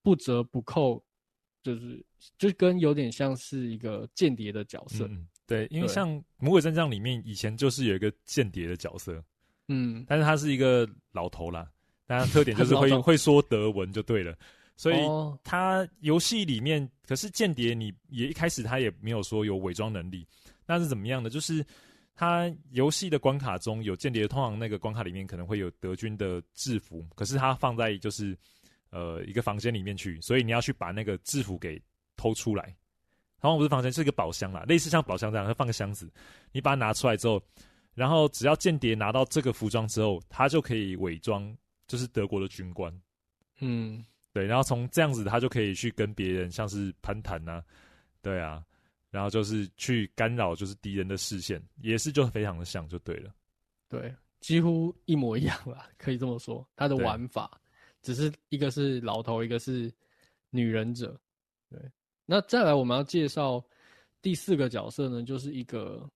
[0.00, 1.04] 不折不扣，
[1.66, 2.04] 就是
[2.38, 5.04] 就跟有点像是一个间谍的角色。
[5.08, 9.20] 嗯，对，因为像《魔鬼战将》里面以前就是有一个间谍的角色，
[9.66, 11.68] 嗯，但是他是一个老头啦，
[12.06, 14.36] 但他特点就 是会会说德文就对了。
[14.76, 14.96] 所以
[15.42, 20.24] 他游戏里面，可是间谍，你也一开始他也没有说有伪装能力，
[20.66, 21.28] 那是怎么样的？
[21.28, 21.64] 就是
[22.14, 28.38] 他游戏的关卡中有间谍，通常那个关卡里面可能会有德军的制服，可是他放在就是
[28.90, 31.80] 呃一个房间里面去，所以你要去把那个制服给
[32.16, 32.64] 偷出来。
[33.40, 36.10] 然后不是房间，是一个宝箱啦，类似像宝箱这样，它放个箱子，
[36.52, 37.40] 你把它拿出来之后，
[37.94, 42.92] 然后只要间谍拿到这个服装之后，他就可以伪装就是德国的军官，
[43.60, 44.04] 嗯。
[44.32, 47.62] 对，然后从这样子，他就可以去跟别人像是攀谈呐，
[48.20, 48.62] 对啊，
[49.10, 53.32] 然后就是去干扰就是敌人的视线，也是就非常的像，就对了。
[53.88, 56.66] 对，几乎一模一样吧，可以这么说。
[56.76, 57.58] 他的玩法
[58.06, 59.92] 只是一个是老头，一个是
[60.50, 61.20] 女忍者。
[61.68, 61.80] 对，
[62.24, 63.60] 那再来我们要介绍
[64.22, 66.08] 第四个角色呢，就是一个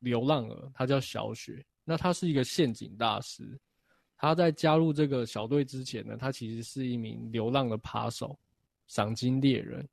[0.00, 1.64] 流浪儿，他叫小雪。
[1.84, 3.58] 那他是一个陷阱大师。
[4.18, 8.38] 他在加入这个小队之前呢，他其实是一名流浪的扒手、
[8.86, 9.88] 赏金猎人。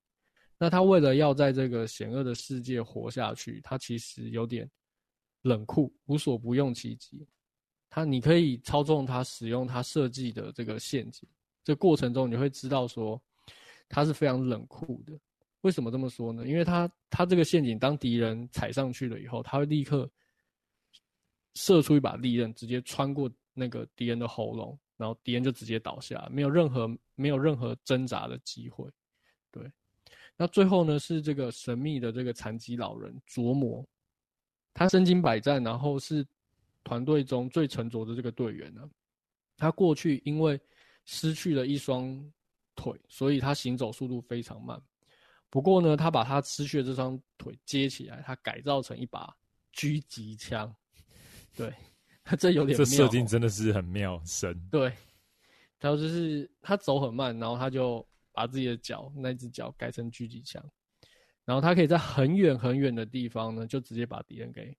[0.58, 4.70] 那他为了要在这个险恶的世界活下去，他其实有点
[5.44, 7.26] 冷酷，无所不用其极。
[7.90, 11.28] 他，你可以操纵他，使用他设计的这个陷阱。
[11.64, 13.22] 这过程中，你会知道说
[13.88, 15.14] 他是非常冷酷的。
[15.62, 16.48] 为什么这么说呢？
[16.48, 20.10] 因为他他这个陷阱，当敌人踩上去了以后，他会立刻
[21.56, 23.30] 射出一把利刃，直接穿过。
[23.52, 28.90] 那个敌人的喉咙，然后敌人就直接倒下，没有任何没有任何挣扎的机会。
[29.52, 29.70] 对，
[30.38, 33.86] 那最后呢，是这个神秘的这个残疾老人琢磨，
[34.74, 36.26] 他身经百战，然后是
[36.90, 38.82] 团队中最沉着的这个队员呢，
[39.56, 40.60] 他过去因为
[41.06, 42.20] 失去了一双
[42.76, 44.82] 腿，所以他行走速度非常慢。
[45.52, 49.32] 不过呢，他把他失去的这双腿接起来，他改造成一把
[49.72, 50.76] 狙击枪。
[51.56, 51.72] 对，
[52.24, 54.60] 他 这有点妙，这设定真的是很妙神。
[54.72, 54.92] 对，
[55.80, 60.60] 然后就是他走很慢，然后他就把自己的脚那只脚改成狙击枪，
[61.46, 64.76] 然后他可以在很远很远的地方呢，就直接把敌人给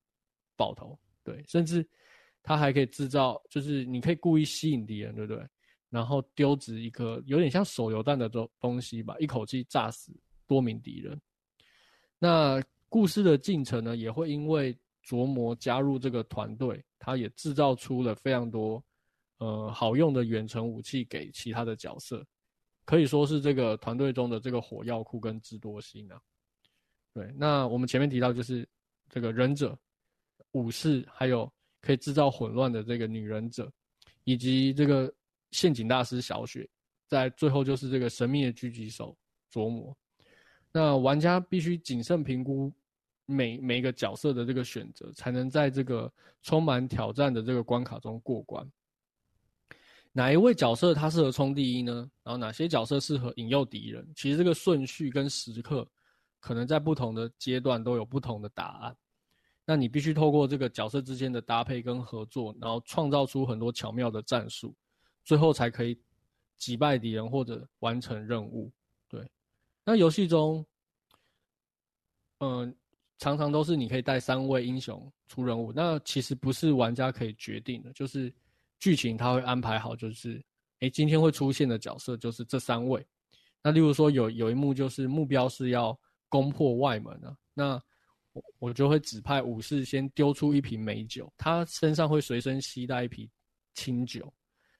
[0.56, 0.98] 爆头。
[1.22, 1.86] 对，甚至
[2.42, 5.46] 他还可以制造，就是你可以故意吸引敌人，对不对？
[5.88, 10.12] 然后丢掷一颗有点像手榴弹的东东西吧，一口气炸死
[10.46, 11.20] 多名敌人。
[12.18, 18.80] 那故事的进程呢，也会因为琢磨加入这个团队，他也制造出了非常多
[19.38, 22.24] 呃好用的远程武器给其他的角色，
[22.84, 26.20] 可以说是这个团队中的这个火药库跟智多星啊。
[27.12, 28.68] 对，那我们前面提到就是
[29.08, 29.76] 这个忍者、
[30.52, 33.70] 武士，还有可以制造混乱的这个女忍者，
[34.24, 35.12] 以及这个。
[35.52, 36.64] 陷阱大师小雪，
[37.08, 39.18] 在最后就是这个神秘的狙击手
[39.52, 39.92] 琢磨。
[40.70, 42.72] 那玩家必须谨慎评估
[43.26, 46.08] 每每一个角色的这个选择，才能在这个
[46.40, 48.64] 充满挑战的这个关卡中过关。
[50.12, 52.08] 哪一位角色他适合冲第一呢？
[52.22, 54.08] 然后哪些角色适合引诱敌人？
[54.14, 55.84] 其实这个顺序跟时刻，
[56.38, 58.96] 可能在不同的阶段都有不同的答案。
[59.70, 64.74] 那你必须透过这个角色之间的搭配跟合作，然后创造出很多巧妙的战术。
[65.22, 65.96] 最后才可以
[66.56, 68.68] 击败敌人或者完成任务。
[69.08, 69.24] 对，
[69.84, 70.66] 那游戏中，
[72.40, 72.74] 嗯、
[73.18, 75.72] 常常都是你可以带三位英雄出任务。
[75.72, 78.34] 那其实不是玩家可以决定的，就是
[78.80, 80.44] 剧情他会安排好，就是
[80.80, 83.06] 哎、今天会出现的角色就是这三位。
[83.62, 85.96] 那例如说有有一幕就是目标是要
[86.28, 87.80] 攻破外门啊，那
[88.58, 93.28] 我就会指派武士先丢出一瓶美酒，他身上会随身携带一瓶
[93.74, 94.32] 清酒。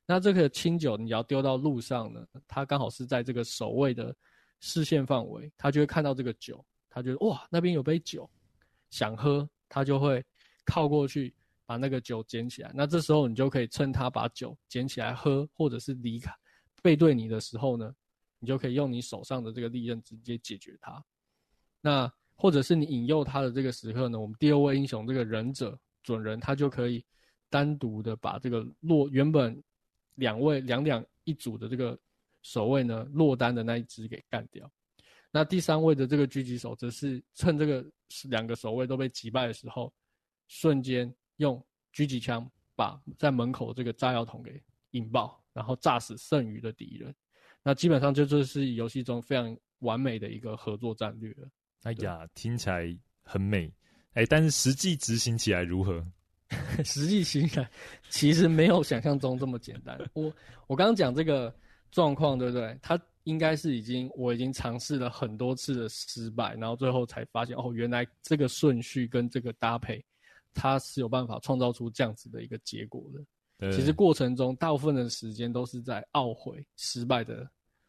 [0.06, 4.14] 那这个清酒你要丢到路上呢，他刚好是在这个守卫的
[4.60, 8.28] 视线范围，他就会看到这个酒，他觉得哇，那边有杯酒，
[8.90, 10.24] 想喝，他就会
[10.64, 11.32] 靠过去
[11.64, 12.72] 把那个酒捡起来。
[12.74, 16.32] 那这时候你就可以趁他把酒捡起来喝，或者是离开
[16.82, 17.94] 背对你的时候呢，
[18.38, 21.04] 你就可以用你手上的这个利刃直接解决他。
[21.80, 27.04] 那或者是你引诱他的这个时刻呢，我们第二位英雄这个忍者准人，他就可以
[27.50, 29.62] 单独的把这个落原本。
[30.16, 31.98] 两位两两一组的这个
[32.42, 34.70] 守卫呢，落单的那一只给干掉。
[35.30, 37.82] 那第三位的这个狙击手，则是趁这个
[38.24, 39.90] 两个守卫都被击败的时候，
[40.46, 47.14] 瞬间用狙击枪把在门口这个炸药桶给引爆，然后炸死剩余的敌人。
[47.62, 51.48] 那基本上就这是游戏中非常完美的一个合作战略了。
[51.82, 53.72] 哎呀，听起来很美，
[54.12, 56.04] 哎，但是实际执行起来如何？
[56.84, 57.70] 实际行起来
[58.08, 59.98] 其实没有想象中这么简单。
[60.14, 60.32] 我
[60.66, 61.54] 我刚刚讲这个
[61.92, 62.76] 状况，对不对？
[62.82, 70.04] 他应该是已经我已经尝试了很多次的失败，然后最后才发现哦，原来这个顺序跟这个搭配，
[70.52, 73.72] 它是有办法创造出这样子的一个结果的。
[73.72, 77.48] 其实过程中大部分的时间都是在懊悔失败的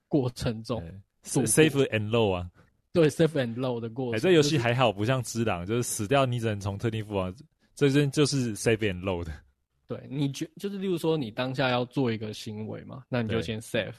[0.09, 0.83] 过程中
[1.23, 2.51] ，save and load 啊，
[2.93, 4.13] 对，save and load 的过程。
[4.13, 7.33] 哎、欸，这游戏还好，不像《只狼》，就是死掉你只能从特定副王。
[7.73, 9.27] 这真就是 save and load，
[9.87, 13.93] 对，你觉就是例如说你当下要做一个行为嘛，那你就先 save，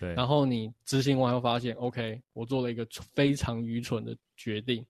[0.00, 2.84] 对，然后你执行完后发现，OK，我做了一个
[3.14, 4.84] 非常愚蠢的决定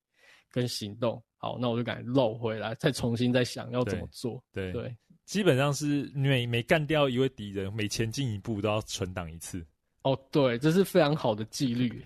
[0.50, 9.66] 跟行动，好，那我就赶紧 load 回来，再重新再想要怎么做，对，对，基本上是每每干掉一位敌人，每前进一步都要存档一次。
[10.02, 12.04] 哦，对，这是非常好的纪律，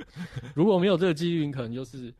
[0.54, 2.12] 如果没有这个纪律，你可能就是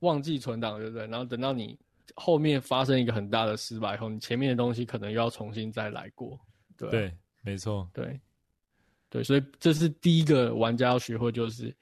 [0.00, 1.06] 忘记存档，对不对？
[1.06, 1.78] 然后等到你。
[2.16, 6.38] 后面发生一个很大的失败后，你前面的东西可能又要重新再来过。
[6.76, 8.20] 对，对，没错，对，
[9.08, 11.74] 对，所以这是第一个玩家要学会，就是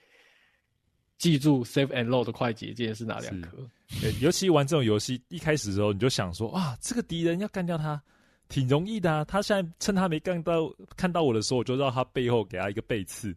[1.17, 3.57] 记住 save and load 的快捷键是哪两颗。
[4.03, 8.01] 对，尤其玩这种游戏，一开始的时候你就想说，哇，这个敌人要干掉他，
[8.49, 9.25] 挺容易的啊。
[9.25, 13.35] 他现在趁他没干到看到我的时候，我就绕他背后给他一个背刺。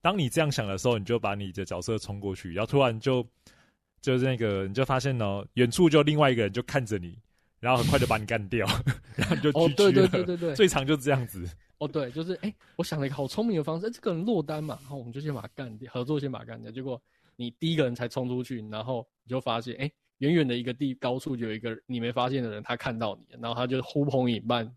[0.00, 3.26] 当你这样想的时候，你就把你的角色冲过去，然后突然就。
[4.00, 7.16] 就是那个，你就发现哦，远处就另外一个人就看着你，
[7.60, 8.66] 然后很快就把你干掉，
[9.14, 11.48] 然后你就哦，对对对对对，最长就是这样子。
[11.78, 16.68] 哦，对，就是哎，我想了一个好聪明的方式，这个人落单嘛，然后我们就先把他干掉，合作先把他干掉。
[16.72, 17.00] 结果
[17.36, 19.88] 你第一个人才冲出去，然后你就发现，哎，
[20.22, 24.72] 远远的一个地高处就有一个你没发现的人，他看到你，然后他就呼朋引伴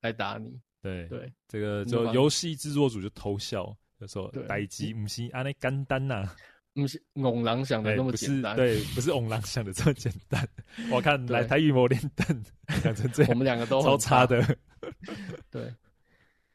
[0.00, 0.60] 来打你。
[0.82, 6.30] 对对，这个就游戏制作组就偷笑，就说：“代志不是按呢简单呐。”
[6.74, 10.46] 不是翁狼想的那么简单，对，不是翁狼想的这么简单。
[10.90, 12.44] 我看来台语魔连灯
[12.82, 14.42] 讲成这样，我们两个都超差的。
[15.50, 15.70] 对，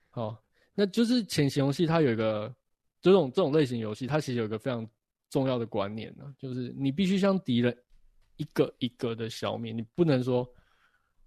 [0.10, 0.36] 好，
[0.74, 2.54] 那就是潜行游戏，它有一个
[3.00, 4.88] 这种这种类型游戏，它其实有一个非常
[5.30, 7.78] 重要的观念呢，就是你必须像敌人
[8.38, 10.48] 一个一个的消灭，你不能说，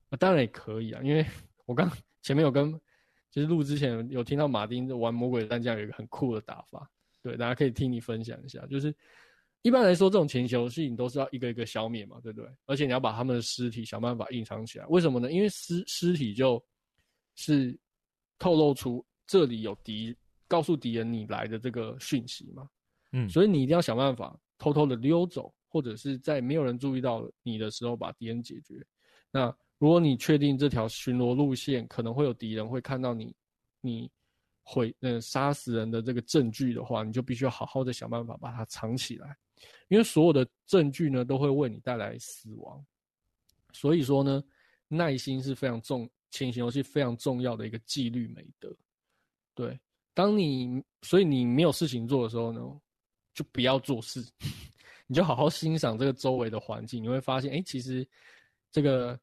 [0.09, 1.25] 啊、当然也可以啊，因为
[1.66, 1.90] 我刚
[2.23, 2.73] 前面有跟
[3.31, 6.90] 就是录之前有听到马丁玩魔鬼战将有一个很酷的打法，
[7.23, 8.94] 对，大家可以听你分享一下，就是
[9.62, 12.51] 一般来说这种潜行游戏你都是要一个一个消灭嘛，对不对？
[12.66, 15.31] 而且你要把他们的尸体想办法隐藏起来，为什么呢？
[15.31, 16.62] 因为尸尸体就
[17.37, 17.79] 是
[18.38, 20.16] 透露出这里有敌，
[20.49, 22.68] 告诉敌人你来的这个讯息嘛。
[23.12, 28.85] 嗯，所以你一定要想办法偷偷的溜走，或者是在没有人注意到你的时候把敌人解决。
[29.30, 29.46] 那
[29.78, 33.35] 如果你确定这条巡逻路线可能会有敌人会看到你，
[33.80, 34.11] 你
[34.62, 39.35] 会呃杀死人的这个证据的话，你就必须要好好的想办法把它藏起来，
[39.88, 42.85] 因为所有的证据呢都会为你带来死亡。
[43.72, 44.42] 所以说呢，
[44.88, 48.76] 耐心是非常重，潜行游戏非常重要的一个纪律美德。
[49.54, 49.78] 对，
[50.12, 52.61] 当你所以你没有事情做的时候呢，
[53.33, 54.24] 就不要做事，
[55.11, 58.07] 你就好好欣赏这个周围的环境，你会发现，哎、欸，其实
[58.70, 59.18] 这个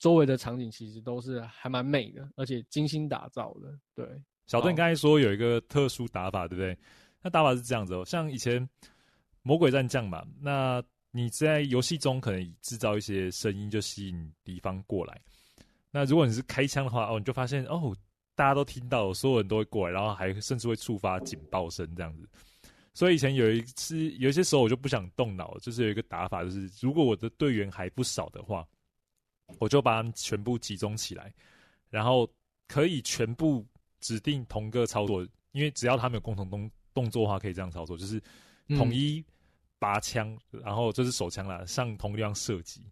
[0.00, 3.72] 周围的场景其实都是还蛮美的，而且精心打造的。
[3.94, 4.04] 对，
[4.48, 6.76] 小邓刚才说有一个特殊打法，对不对？
[7.22, 8.68] 那打法是这样子哦，像以前
[9.42, 15.20] 魔鬼战将嘛，那你在游戏中可能制造一些声音，就吸引敌方过来。
[15.92, 17.96] 那如果你是开枪的话，哦，你就发现哦，
[18.34, 22.28] 大家都听到，所有人都会过来，然后还甚至会触发警报声这样子。
[22.98, 28.66] 所以以前有一次，有一些时候我就不想动脑，就是有一个打法，就是如果我的队员还不少的话，
[29.60, 31.32] 我就把他们全部集中起来，
[31.90, 32.28] 然后
[32.66, 33.64] 可以全部
[34.00, 38.20] 指定同个操作，因为只要他们有共同动动作的话，可以这样操作，就是
[38.70, 39.24] 统一
[39.78, 42.82] 拔枪，然后就是手枪啦，向同一地方射击，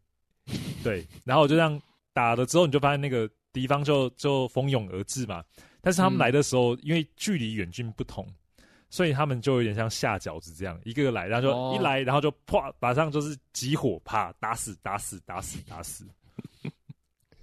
[0.85, 5.45] 对，然后我就这样打了之后，你就发现那个敌方就就蜂拥而至嘛，
[5.81, 8.25] 但是他们来的时候，因为距离远近不同。
[8.89, 16.05] 所以他们就有点像下饺子这样，一个个来，然后就一来，然后就啪，马上就是集火，啪，打死，打死，打死，打死。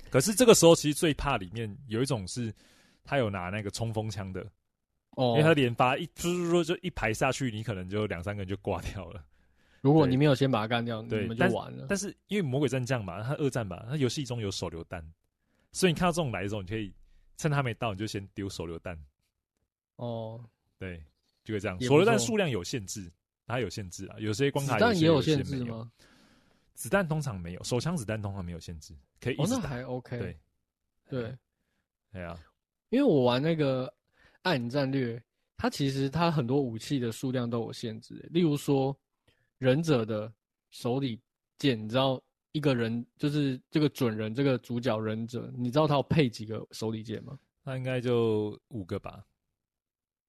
[0.09, 2.53] 可是这个时候，其实最怕里面有一种是，
[3.03, 4.45] 他有拿那个冲锋枪的，
[5.11, 9.23] 哦，因为他连发一，就是说就一排下去，你可能就两三个人就挂掉了。
[9.81, 11.87] 如果你没有先把他干掉，对，你们就完了。
[11.89, 15.03] 但是，但是因为魔鬼战将嘛，他二战嘛，他游戏中有手榴弹，
[15.71, 16.93] 所以你看到这种来的时候，你可以
[17.37, 18.97] 趁他没到，你就先丢手榴弹。
[19.97, 20.41] 哦，
[20.77, 21.03] 对。
[21.43, 23.11] 就会这样，手榴弹数量有限制，
[23.45, 24.15] 它有限制啊。
[24.19, 25.91] 有些光卡也有限制吗？
[26.73, 29.53] 子弹通常没有，手枪子弹通常没有限制，可以一直。
[29.53, 30.17] 哦，那还 OK。
[30.17, 30.39] 对，
[31.09, 31.37] 对，
[32.11, 32.39] 对啊。
[32.89, 33.87] 因为我玩那个
[34.43, 35.17] 《暗影战略》，
[35.57, 38.15] 它其实它很多武器的数量都有限制。
[38.31, 38.97] 例如说，
[39.57, 40.31] 忍者的
[40.71, 41.19] 手里
[41.57, 47.37] 剑，你知道一个人就是这个准人，这个主角忍者，你知道他要配几个手里剑吗？
[47.63, 49.23] 那应该就五个吧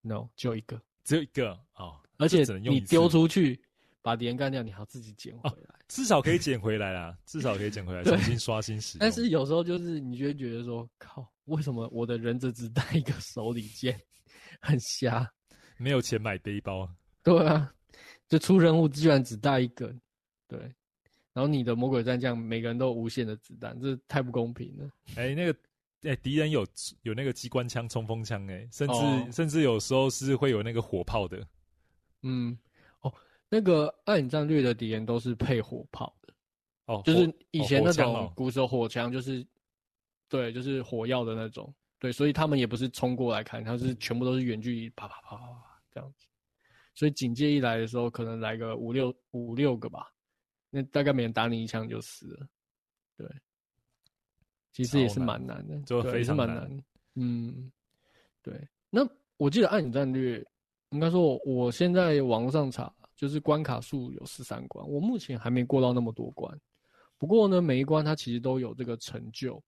[0.03, 0.81] ？No，就一个。
[1.05, 3.63] 只有一个哦，而且你丢出去
[4.03, 9.01] 把敌人干掉，你还要自己捡回来，哦，至少可以捡回来啦，至少可以捡回来，重新刷新使用。
[9.01, 14.01] 但是有时候就是你就会觉得说，靠，为什么我的忍者只带一个手里剑，
[14.61, 15.31] 很瞎，
[15.77, 16.89] 没有钱买背包。
[17.23, 17.73] 对啊，
[18.29, 19.95] 就出任务居然只带一个，
[20.49, 20.59] 对，
[21.33, 24.91] 然后你的魔鬼战将每个人都有无限的子弹，这太不公平了。
[25.17, 25.59] 哎、欸，那个。
[26.05, 26.67] 哎，敌人有
[27.03, 31.47] 有那个机关枪、冲锋枪，哎，甚至、哦、甚至有时候是会有那个火炮的。
[32.23, 32.57] 嗯，
[33.01, 33.13] 哦，
[33.49, 36.35] 那个暗影战略的敌人都是配火炮的。
[36.87, 39.47] 哦，就是以前那种古时候火枪，就是、
[40.29, 41.75] 对，就是火药的那种。
[41.99, 46.27] 对，所以他们也不是冲过来看，他是全部都是远距离啪啪啪啪啪这样子。
[46.95, 50.13] 所以警戒一来的时候，可能来个五六五六个吧，
[50.69, 52.47] 那大概每人打你一枪就死了。
[53.17, 53.27] 对。
[54.75, 56.85] 其实也是蛮难的，就非常难，蛮难。
[57.15, 57.71] 嗯，
[58.43, 58.69] 对。
[58.91, 60.41] 那我记得《暗影战略》，
[60.91, 66.61] 应该说我，我现在网络上查，就是关卡数有十三关，我目前还没过到那么多关。
[67.19, 69.63] 不过呢，每一关它其实都有这个成就。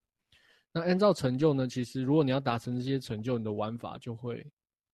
[0.72, 4.44] 那按照成就呢，其实如果你要达成这些成就，你的玩法就会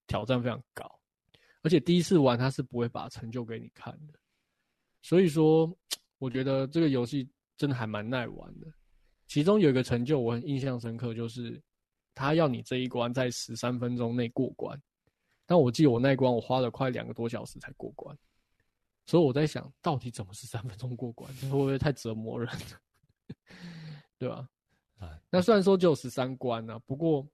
[0.07, 0.89] 挑战非常高。
[1.62, 4.18] 而且第一次玩，它是不会把成就给你看的。
[5.01, 5.74] 所以说，
[6.18, 7.26] 我觉得这个游戏
[7.57, 8.66] 真的还蛮耐玩的。
[9.33, 11.59] 其中有一个成就我很印象深刻，就是
[12.14, 14.78] 他要你这一关在十三分钟内过关，
[15.47, 18.14] 但我记得我那一关我花了快两个多小时才过关，
[19.07, 22.80] 所以我在想到底怎么十三分钟过关，会不会太折磨人了？
[24.18, 24.47] 对吧？
[24.99, 27.26] 啊，那虽然说只有十三关啊，不过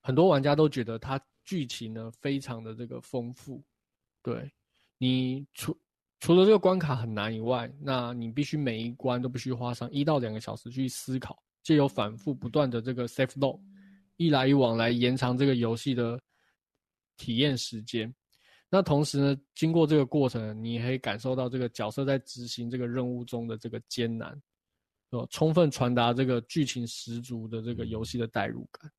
[0.00, 3.62] 很多玩家都觉得它剧情呢非常的这个丰富，
[4.20, 4.50] 对，
[4.96, 5.78] 你除
[6.20, 13.60] 除了这个关卡很难以外，那你必须每一关都必须花上一到两个小时去思考，借由反复不断的这个 save load，
[14.16, 16.20] 一来一往来延长这个游戏的
[17.16, 18.12] 体验时间。
[18.68, 24.38] 那同时呢，经过这个过程，你也可以感受到这个角色在执行这个任务中的这个艰难，
[25.10, 28.90] 哦，充分传达这个剧情十足的这个游戏的代入感。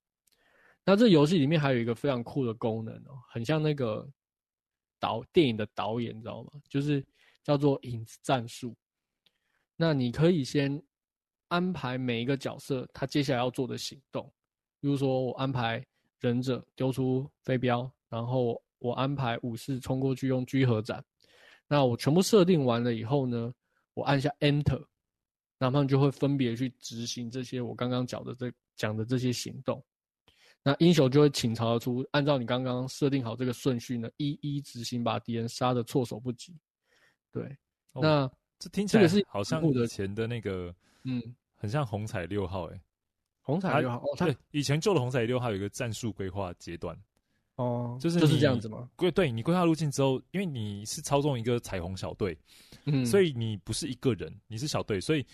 [0.85, 4.09] 那这游戏里面还有一个非常酷的功能哦，很像那个
[4.99, 6.51] 导电影的导演，你知道吗？
[6.67, 7.05] 就是
[7.43, 8.75] 叫做影子战术。
[9.75, 10.81] 那你可以先
[11.47, 14.31] 安排每一个角色他接下来要做的行动，
[14.79, 15.85] 比如说我安排
[16.19, 18.61] 忍者丢出飞镖，然后。
[18.81, 21.03] 我安排武士冲过去用居合斩，
[21.67, 23.53] 那我全部设定完了以后呢，
[23.93, 24.81] 我按下 Enter，
[25.57, 29.83] 那他们就会分别去执行这些我刚刚讲的这讲的这些行动，
[30.63, 36.53] 那英雄就会倾巢而出，按照你刚刚设定好这个顺序呢，一一执行，把敌人杀的措手不及。
[37.31, 37.43] 对，
[37.93, 41.21] 哦、那这听起来是好像以前的那个，嗯，
[41.55, 42.81] 很像红彩六号、欸，哎，
[43.41, 46.97] 红彩六号，哦，对，以前旧的红彩六号有一个战术规划阶段。
[47.55, 48.89] 哦，就是就是这样子吗？
[48.95, 52.37] 规，对你规划路径之后，因为你是操纵一个彩虹小队，
[52.85, 55.25] 嗯，所以你不是一个人，你是小队，所以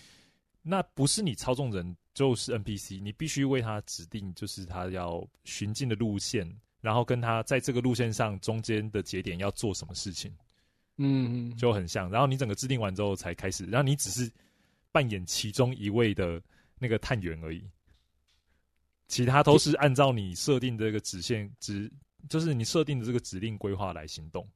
[0.60, 6.50] 那不是你操纵人就是 NPC，你必须为他指定就是他要寻进的路线，
[6.80, 10.34] 然后跟他在这个路线上中间的节点要做什么事情，
[10.96, 12.10] 嗯嗯，就很像。
[12.10, 14.32] 然后你整个制定完之后才开始，然后你只是
[14.90, 16.42] 扮演其中一位的
[16.78, 17.62] 那个探员而已，
[19.08, 21.92] 其他都是按照你设定的这个指线指。
[22.28, 24.48] 就是你设定的这个指令规划来行动，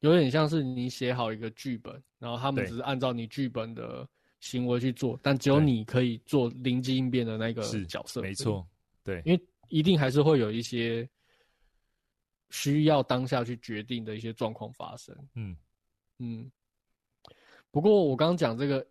[0.00, 4.08] 有点像是你写好一个剧本，然后他们只是按照你剧本的
[4.42, 8.20] 行为去做，但只有你可以做灵机应变的那个角色。
[8.20, 8.68] 没错，
[9.02, 11.08] 对，因为一定还是会有一些
[12.50, 15.16] 需要当下去决定的一些状况发生。
[15.34, 15.56] 嗯
[16.18, 16.52] 嗯。
[17.70, 18.86] 不过我刚刚讲这个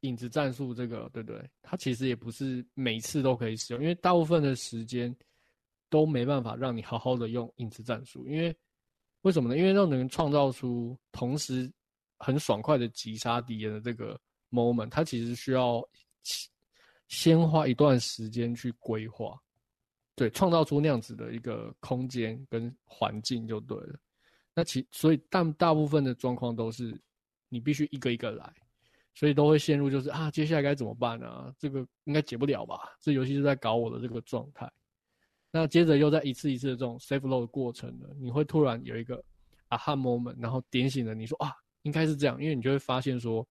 [0.00, 1.50] 影子战术，这个对不对？
[1.60, 5.14] 它其实也不是每次都可以使用，因为大部分的时间。
[5.88, 8.54] 都没办法让你好好的用影子战术，因为
[9.22, 9.56] 为什么呢？
[9.56, 11.72] 因为那能创造出同时
[12.18, 14.20] 很爽快的击杀敌人的这个
[14.50, 15.86] moment，它其实需要
[17.08, 19.38] 先花一段时间去规划，
[20.14, 23.98] 对，创造出那样子的一个空间跟环境就对了。
[24.54, 26.98] 那其所以大大部分的状况都是
[27.48, 28.52] 你必须一个一个来，
[29.14, 31.54] 所以都会陷入就是啊，接下来该怎么办啊？
[31.58, 32.96] 这个应该解不了吧？
[33.00, 34.70] 这游戏是在搞我的这个状态。
[35.52, 39.22] 那接着又在一次一次的这种 save load 的过程呢，你会突然有一个
[39.68, 43.46] aha moment，然后点醒了你说啊，应该是这样，因为你就会发现说，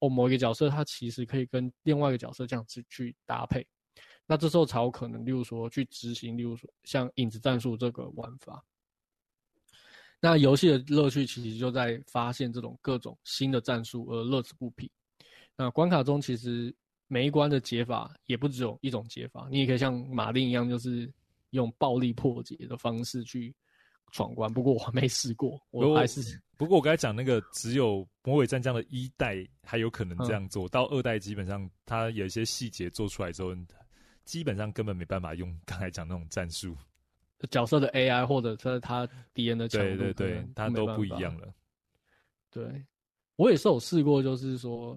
[0.00, 3.66] 哦，某一个角色他其实可以跟另外一个角色这样子去搭配，
[4.26, 8.64] 那这时候才有可能，例如说去执行，例如说像影子战术这个玩法。
[10.20, 14.90] 那游戏的乐趣其实就在发现这种各种新的战术而乐此不疲。
[15.56, 16.74] 那关卡中其实
[17.06, 21.12] 每一关的解法也不只有一种解法，你也可以像马丁一样，就是。
[21.50, 23.54] 用暴力破解的方式去
[24.14, 26.40] 闯关，不过我还没试过，我还是。
[26.56, 33.50] 不过我刚才讲那个只有魔鬼战将的一代还有可能这样做，嗯、到二代基本上它有一些细节做出来之后，
[34.24, 36.76] 基本上根本没办法用刚才讲那种战术。
[37.50, 41.52] 角色的 AI 或者是他敌人的强度，对对对，它都不一样了。
[42.50, 42.86] 对，
[43.34, 44.96] 我也是有试过，就是说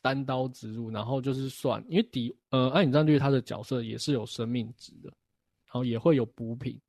[0.00, 5.12] 单刀直入，然后就是算，因为敌呃暗影战队他的角色也是有生命值的。
[5.66, 6.80] 然后也会有补品，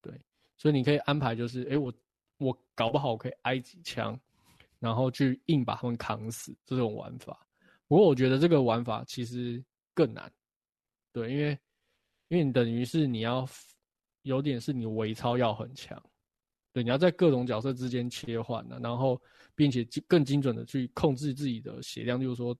[0.00, 0.10] 对，
[0.58, 1.92] 所以你可以安排，就是，诶，我
[2.38, 4.18] 我搞不好我可以挨几枪，
[4.78, 7.46] 然后去硬把他们扛死这种玩法。
[7.88, 9.62] 不过我觉得这个玩法其实
[9.94, 10.32] 更难，
[11.12, 11.58] 对，因为
[12.28, 13.48] 因为你等于是你要
[14.22, 16.02] 有点是你微操要很强，
[16.72, 19.20] 对，你要在各种角色之间切换的，然后
[19.54, 22.56] 并且更精准的去控制自己的血量，就是说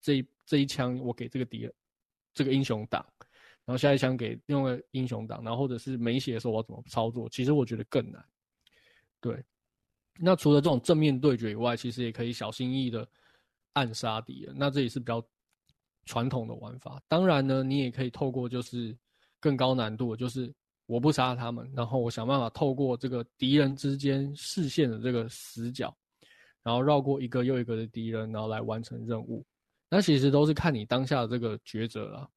[0.00, 1.74] 这一这一枪我给这个敌人
[2.32, 3.04] 这个英雄打。
[3.66, 7.28] 然后下一枪给另外英雄挡，然后或者是没血的时候我怎么操作？
[7.28, 8.24] 其实我觉得更难。
[9.20, 9.44] 对，
[10.18, 13.06] 那除了这种正面对决以外，其实也可以小心翼翼的
[13.74, 14.54] 暗杀敌人。
[14.58, 15.22] 那这也是比较
[16.06, 17.00] 传统的玩法。
[17.06, 18.96] 当然呢，你也可以透过就是
[19.38, 20.52] 更高难度，就是
[20.86, 25.94] 我不杀他们，然后我想办法透过这个敌人之间视线的这个死角，
[26.62, 29.46] 然后绕过一个又一个的敌人，然后来完成任务。
[29.88, 32.30] 那其实都是看你当下的这个抉择了。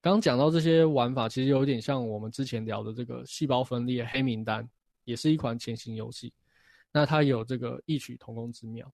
[0.00, 4.68] 刚讲到这些玩法，其实有点像我们之前聊的这个细胞分裂黑名单，
[5.04, 6.32] 也是一款潜行游戏。
[6.92, 8.90] 那它有这个异曲同工之妙，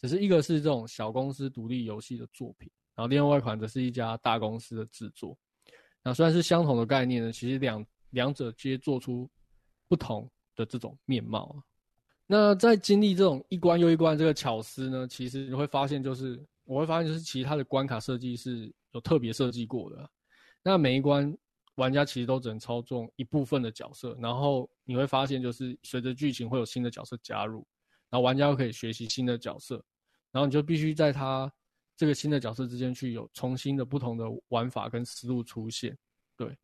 [0.00, 5.36] 只是一个是这种小公司独立游戏的作品，然后另外一款则是一家大公司的制作。
[6.02, 9.28] 那虽然是相同的概念呢，其实两两者皆做出
[9.88, 11.62] 不同的这种面貌啊。
[12.26, 20.10] 那在经历这种一关又一关这个巧思呢，其实你会发现，就是我会发现，就是其他的关卡设计是有特别设计过的。
[20.64, 21.32] 那每一关
[21.76, 27.66] 玩家其实都只能操纵一部分的角色，然后你会发现，就是随着剧情会有新的角色加入，
[28.08, 29.84] 然后玩家又可以学习新的角色，
[30.32, 31.52] 然后你就必须在他
[31.96, 35.96] 这个新的角色之间去有重新的不同的玩法跟思路出现。
[36.36, 36.56] 对，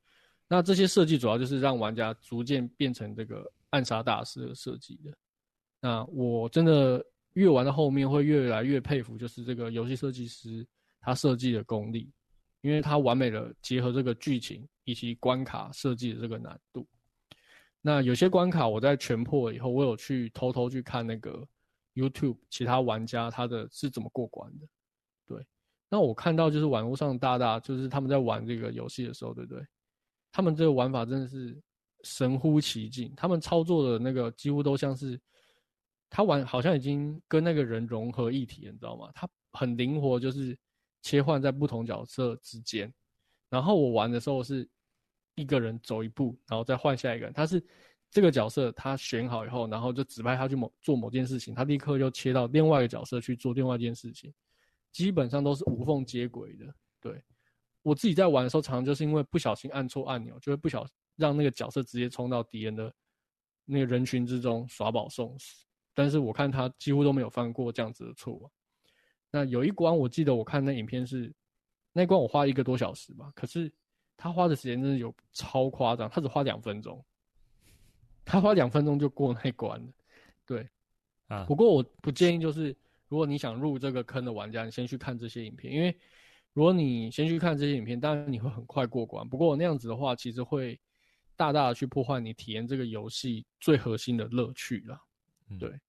[0.49, 5.13] 那这些设计主要就是让玩家逐渐变成这个暗杀大师的设计的。
[5.81, 10.67] 那我真的越玩到后面会越来越佩服，就是这个游戏设计师
[11.01, 12.11] 他设计的功力，
[12.61, 16.87] 因为他完美的结合这个剧情以及关卡设计的这个难度。
[17.81, 21.47] 那有些关卡我在全破以后，我有去偷偷去看那个
[21.95, 24.67] YouTube 其他玩家他的是怎么过关的。
[25.27, 25.47] 对，
[25.89, 29.65] 那我看到就是网络上大大就是他们在玩这个游戏的时候，对不对？
[30.33, 31.59] 他们这个玩法真的是
[32.03, 35.21] 神乎其技，他们操作的那个几乎都像是。
[36.13, 39.09] 他玩好像已经跟那个人融合一体，你知道吗？
[39.15, 40.59] 他很灵活，就是
[41.03, 42.93] 切换在不同角色之间。
[43.49, 44.69] 然后我玩的时候是
[45.35, 47.33] 一个人走一步，然后再换下一个人。
[47.33, 47.63] 他是
[48.11, 54.33] 这个角色，他选好以后，然后就指派他去某做某件事情，他立刻就切到另外一个角色去做另外一件事情，
[54.93, 56.73] 基本上都是无缝接轨的。
[57.01, 57.23] 对，
[57.83, 60.87] 我自己在玩的时候，常常就是因为不小心按错按钮，就会不小
[61.17, 62.93] 让那个角色直接冲到敌人的
[63.65, 65.65] 那个人群之中耍宝送死。
[65.95, 68.51] 但是我看他几乎都没有犯过这样子的错误。
[69.31, 71.33] 那有一关我记得我看那影片是，
[71.93, 73.73] 那一关我花一个多小时吧，可是
[74.17, 77.05] 他花的时间真的有超夸张，他只花两分钟，
[78.25, 79.87] 他花两分钟就过那一关了。
[80.45, 80.69] 对，
[81.29, 82.77] 啊，不过我不建议就是
[83.09, 85.97] 如果你想入这个坑的玩家，你先去看这些影片，因为
[86.53, 89.29] 如果你先去看这些影片，当然你会很快过关。
[89.29, 90.79] 不过那样子的话，其实会
[91.37, 95.01] 大大的去破坏你体验这个游戏最核心的乐趣了。
[95.49, 95.81] 嗯，对。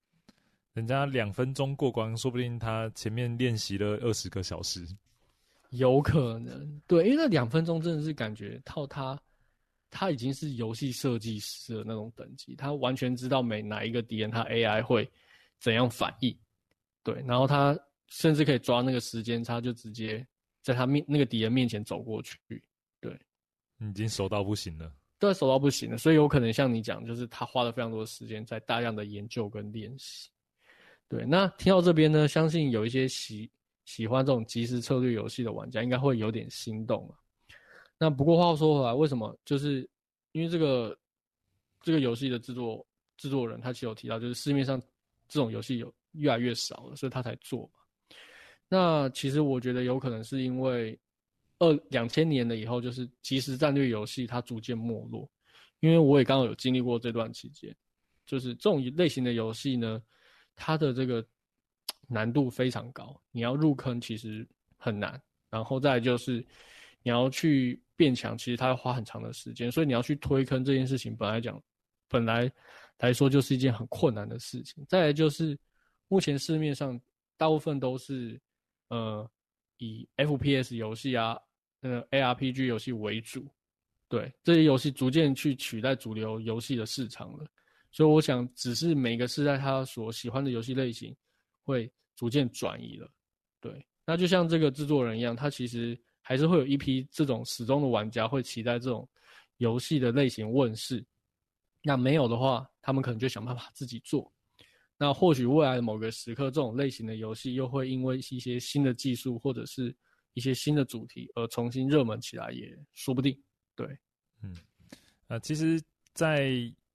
[0.74, 4.88] 人家两分钟过关，说不定他前面练习了二十个小时，
[5.72, 6.82] 有可能。
[6.88, 9.20] 对，因为那两分钟真的是感觉到他，
[9.90, 15.10] 他已经是游戏设计师的那种等级，他完全知道每哪一个敌人他 AI 会
[15.60, 16.34] 怎样反应。
[17.04, 20.26] 对，然后他甚至可以抓那个时间差，就直接
[20.62, 22.38] 在他面那个敌人面前走过去。
[23.02, 23.14] 对，
[23.80, 25.98] 已经熟到不行了，对，熟到不行了。
[25.98, 30.30] 所以有可能像你讲，就是他花了非常多的时间在大量的研究跟练习。
[31.12, 33.52] 对，那听到这边呢，相信有一些喜
[33.84, 37.16] 喜欢这种即时策略游戏的玩家，应该会有点心动了。
[37.98, 39.38] 那不过话说回来，为什么？
[39.44, 39.86] 就是
[40.32, 40.98] 因为这个
[41.82, 42.88] 这个游戏的制作
[43.18, 44.82] 制作人，他其实有提到，就是市面上
[45.28, 47.80] 这种游戏有越来越少了，所以他才做嘛。
[48.70, 50.98] 那其实我觉得有可能是因为
[51.60, 55.30] 二两千年了以后，就是即时战略游戏它逐渐没落。
[55.82, 57.76] 因为我也刚好有经历过这段期间，
[58.26, 60.02] 就是这种类型的游戏呢。
[60.64, 61.26] 它的这个
[62.08, 64.48] 难度非常高，你要入坑其实
[64.78, 65.20] 很难。
[65.50, 66.34] 然后再就是
[67.02, 69.72] 你要去变强，其实它要花很长的时间。
[69.72, 71.60] 所以你要去推坑这件事情，本来讲
[72.08, 72.52] 本来
[73.00, 74.86] 来说就是一件很困难的事情。
[74.88, 75.58] 再来就是
[76.08, 77.00] 目前市面上
[77.38, 78.40] 大部分都是
[78.90, 79.28] 呃
[79.78, 81.36] 以 FPS 游戏啊，
[81.82, 83.48] 呃 ARPG 游戏为主，
[84.08, 87.46] 对这些游戏逐渐去取代主流游戏的市场了。
[87.92, 91.16] 所以我想，只是每个世代他所喜欢的游戏类型
[91.64, 93.10] 会逐渐转移了，
[93.60, 93.86] 对。
[94.06, 99.08] 那就像这个制作人一样，他其实还是会有一批这种始终的玩家会期待这种
[99.58, 101.06] 游戏的类型问世。
[101.84, 104.32] 那没有的话，他们可能就想办法自己做。
[104.98, 109.96] 那或许未来的某个时刻，这种类型的游戏又会因为一些新的技术或者是
[110.34, 113.40] 一些新的主题而重新热门起来，也说不定。
[113.76, 113.98] 对，
[114.44, 114.56] 嗯，
[115.28, 115.82] 啊，其实，
[116.14, 116.52] 在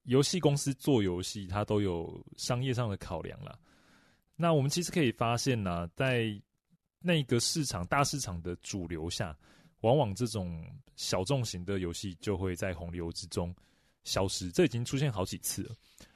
[0.07, 3.57] 游戏公司做游戏，它都有商业上的考量啦。
[4.35, 6.41] 那我们其实可以发现呢、啊，在
[7.01, 9.37] 那个市场大市场的主流下，
[9.81, 13.55] 往往这种小众型的游戏就会在洪流之中
[14.05, 14.51] 消失。
[14.51, 15.75] 这已经出现好几次了。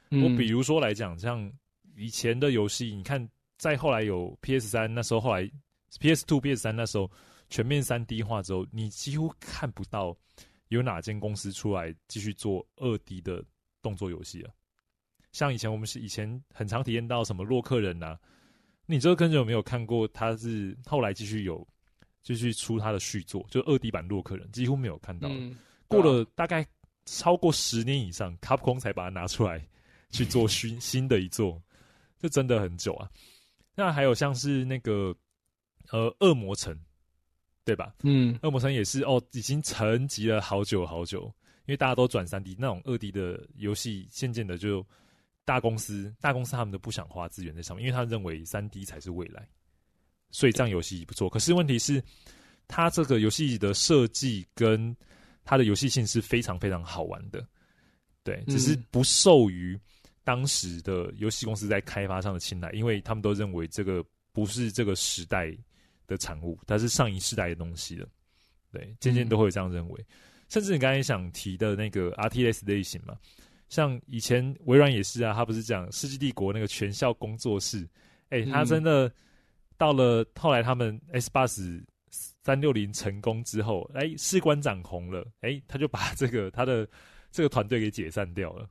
[0.09, 1.51] 嗯、我比如说来讲，像
[1.95, 3.27] 以前的游戏，你看，
[3.57, 5.49] 再后来有 PS 三，那时候后来
[5.99, 7.09] PS Two、PS 三那时候
[7.49, 10.15] 全面三 D 化之后，你几乎看不到
[10.69, 13.43] 有哪间公司出来继续做二 D 的。
[13.81, 14.51] 动作游戏啊，
[15.31, 18.17] 像以前我们是以前很常体验到什么洛克人呐，
[18.85, 20.07] 你这个坑有没有看过？
[20.09, 21.65] 他是后来继续有
[22.21, 25.29] 继续出他的续作，就二 D 版洛克人，几乎没有看到。
[25.29, 25.57] 嗯、
[25.87, 26.65] 过了大概
[27.05, 29.65] 超过十年以上，卡普空才把它拿出来
[30.11, 31.61] 去做新新的一作，
[32.19, 33.09] 这真的很久啊。
[33.73, 35.15] 那还有像是那个
[35.91, 36.77] 呃恶魔城，
[37.63, 37.95] 对吧？
[38.03, 41.33] 嗯，恶魔城也是哦，已经沉寂了好久好久。
[41.71, 44.85] 因为大家都转三 D，那种二 D 的游戏渐渐的就
[45.45, 49.47] 大公司，大公司他们都不想花资源在上面，因为他认为三 D 才是未来，
[50.31, 51.29] 所以这样游戏不错。
[51.29, 52.03] 可是问题是，
[52.67, 54.93] 它这个游戏的设计跟
[55.45, 57.41] 它的游戏性是非常非常好玩的，
[58.21, 59.79] 对，只是不受于
[60.25, 64.03] 当时的游戏公司在开发上的青睐，因为他们都认为这个
[64.33, 65.57] 不是这个时代
[66.05, 68.05] 的产物，它是上一世代的东西了。
[68.73, 70.05] 对，渐渐都会有这样认为。
[70.51, 73.17] 甚至你刚才想提的那个 RTS 类型嘛。
[73.69, 77.87] 像以前微软也是啊，他不是讲《世纪帝国》那个全校工作室，
[78.27, 79.09] 哎、欸，他真的
[79.77, 81.81] 到了后来他们 S 八十
[82.43, 86.85] 三六零成功之后，哎、欸，士官长红了，哎、欸，他就把这个他的
[87.31, 88.69] 这个团队给解散掉了，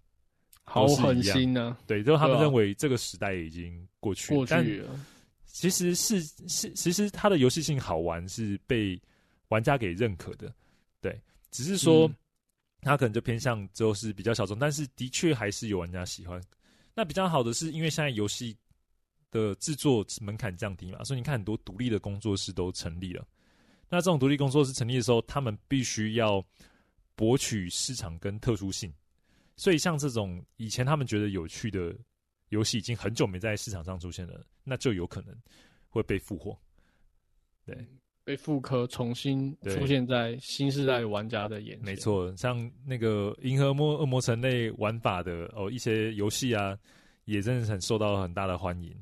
[0.65, 1.79] 好狠心呢、啊。
[1.87, 4.37] 对，就他们认为这个时代已经过去了。
[4.37, 5.01] 过去了。
[5.47, 9.01] 其实是是，其实它的游戏性好玩是被
[9.49, 10.53] 玩家给认可的，
[11.01, 11.19] 对，
[11.51, 12.07] 只是说。
[12.09, 12.15] 嗯
[12.83, 16.43] 它可能就偏向就是比较小众，但是的确还是有玩家喜欢。
[16.95, 18.57] 那比较好的是，因为现在游戏
[19.31, 23.23] 的制作门槛降低嘛，所以你看很多独立的工作室都成立了。
[23.91, 26.43] 那这种独立工作室成立的时候，他们必须要
[27.15, 28.91] 博取市场跟特殊性。
[29.57, 31.95] 所以像这种以前他们觉得有趣的
[32.49, 35.37] 游戏，已经很久没在市场上出现了，那就有可能
[35.91, 36.59] 会被复活。
[37.67, 37.87] 对。
[38.23, 41.85] 被复刻，重新出现在新时代玩家的眼前。
[41.85, 46.79] 没错，像那个《银河魔恶魔城》类玩法的哦，一些游戏啊，
[47.25, 48.95] 也真的很受到很大的欢迎。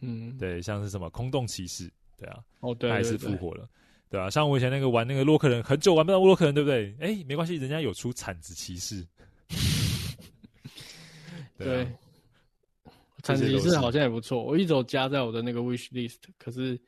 [0.00, 1.88] 嗯，对，像是什么《空洞骑士》，
[2.18, 3.66] 对啊，哦，对，还是复活了，
[4.10, 6.94] 对啊，像我以前那个玩那个洛克人，很久玩不到洛克人，对不对？
[7.00, 9.06] 哎，没关系，人家有出铲子骑士。
[11.56, 11.86] 对，
[13.22, 16.78] 铲子骑士好像也不错，我一直有加在我的那个 wish list，可是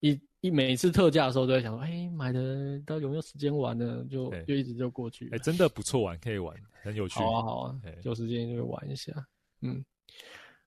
[0.00, 0.18] 一。
[0.40, 4.04] 一每次特价的时候都在想说，哎、欸，买的到底有没有时间玩呢？
[4.10, 5.26] 就就一直就过去。
[5.26, 7.20] 哎、欸，真的不错玩，可以玩，很有趣。
[7.20, 9.12] 好啊，好啊，有时间就会玩一下。
[9.60, 9.84] 嗯，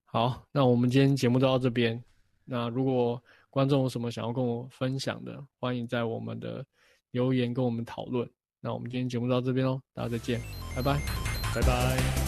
[0.05, 2.01] 好，那我们今天节目就到这边。
[2.45, 6.63] 那如果观众有什么想要跟我分享的，欢迎在我们的
[7.11, 8.29] 留言跟我们讨论。
[8.59, 10.39] 那我们今天节目到这边喽，大家再见，
[10.75, 10.99] 拜拜，
[11.55, 12.22] 拜拜。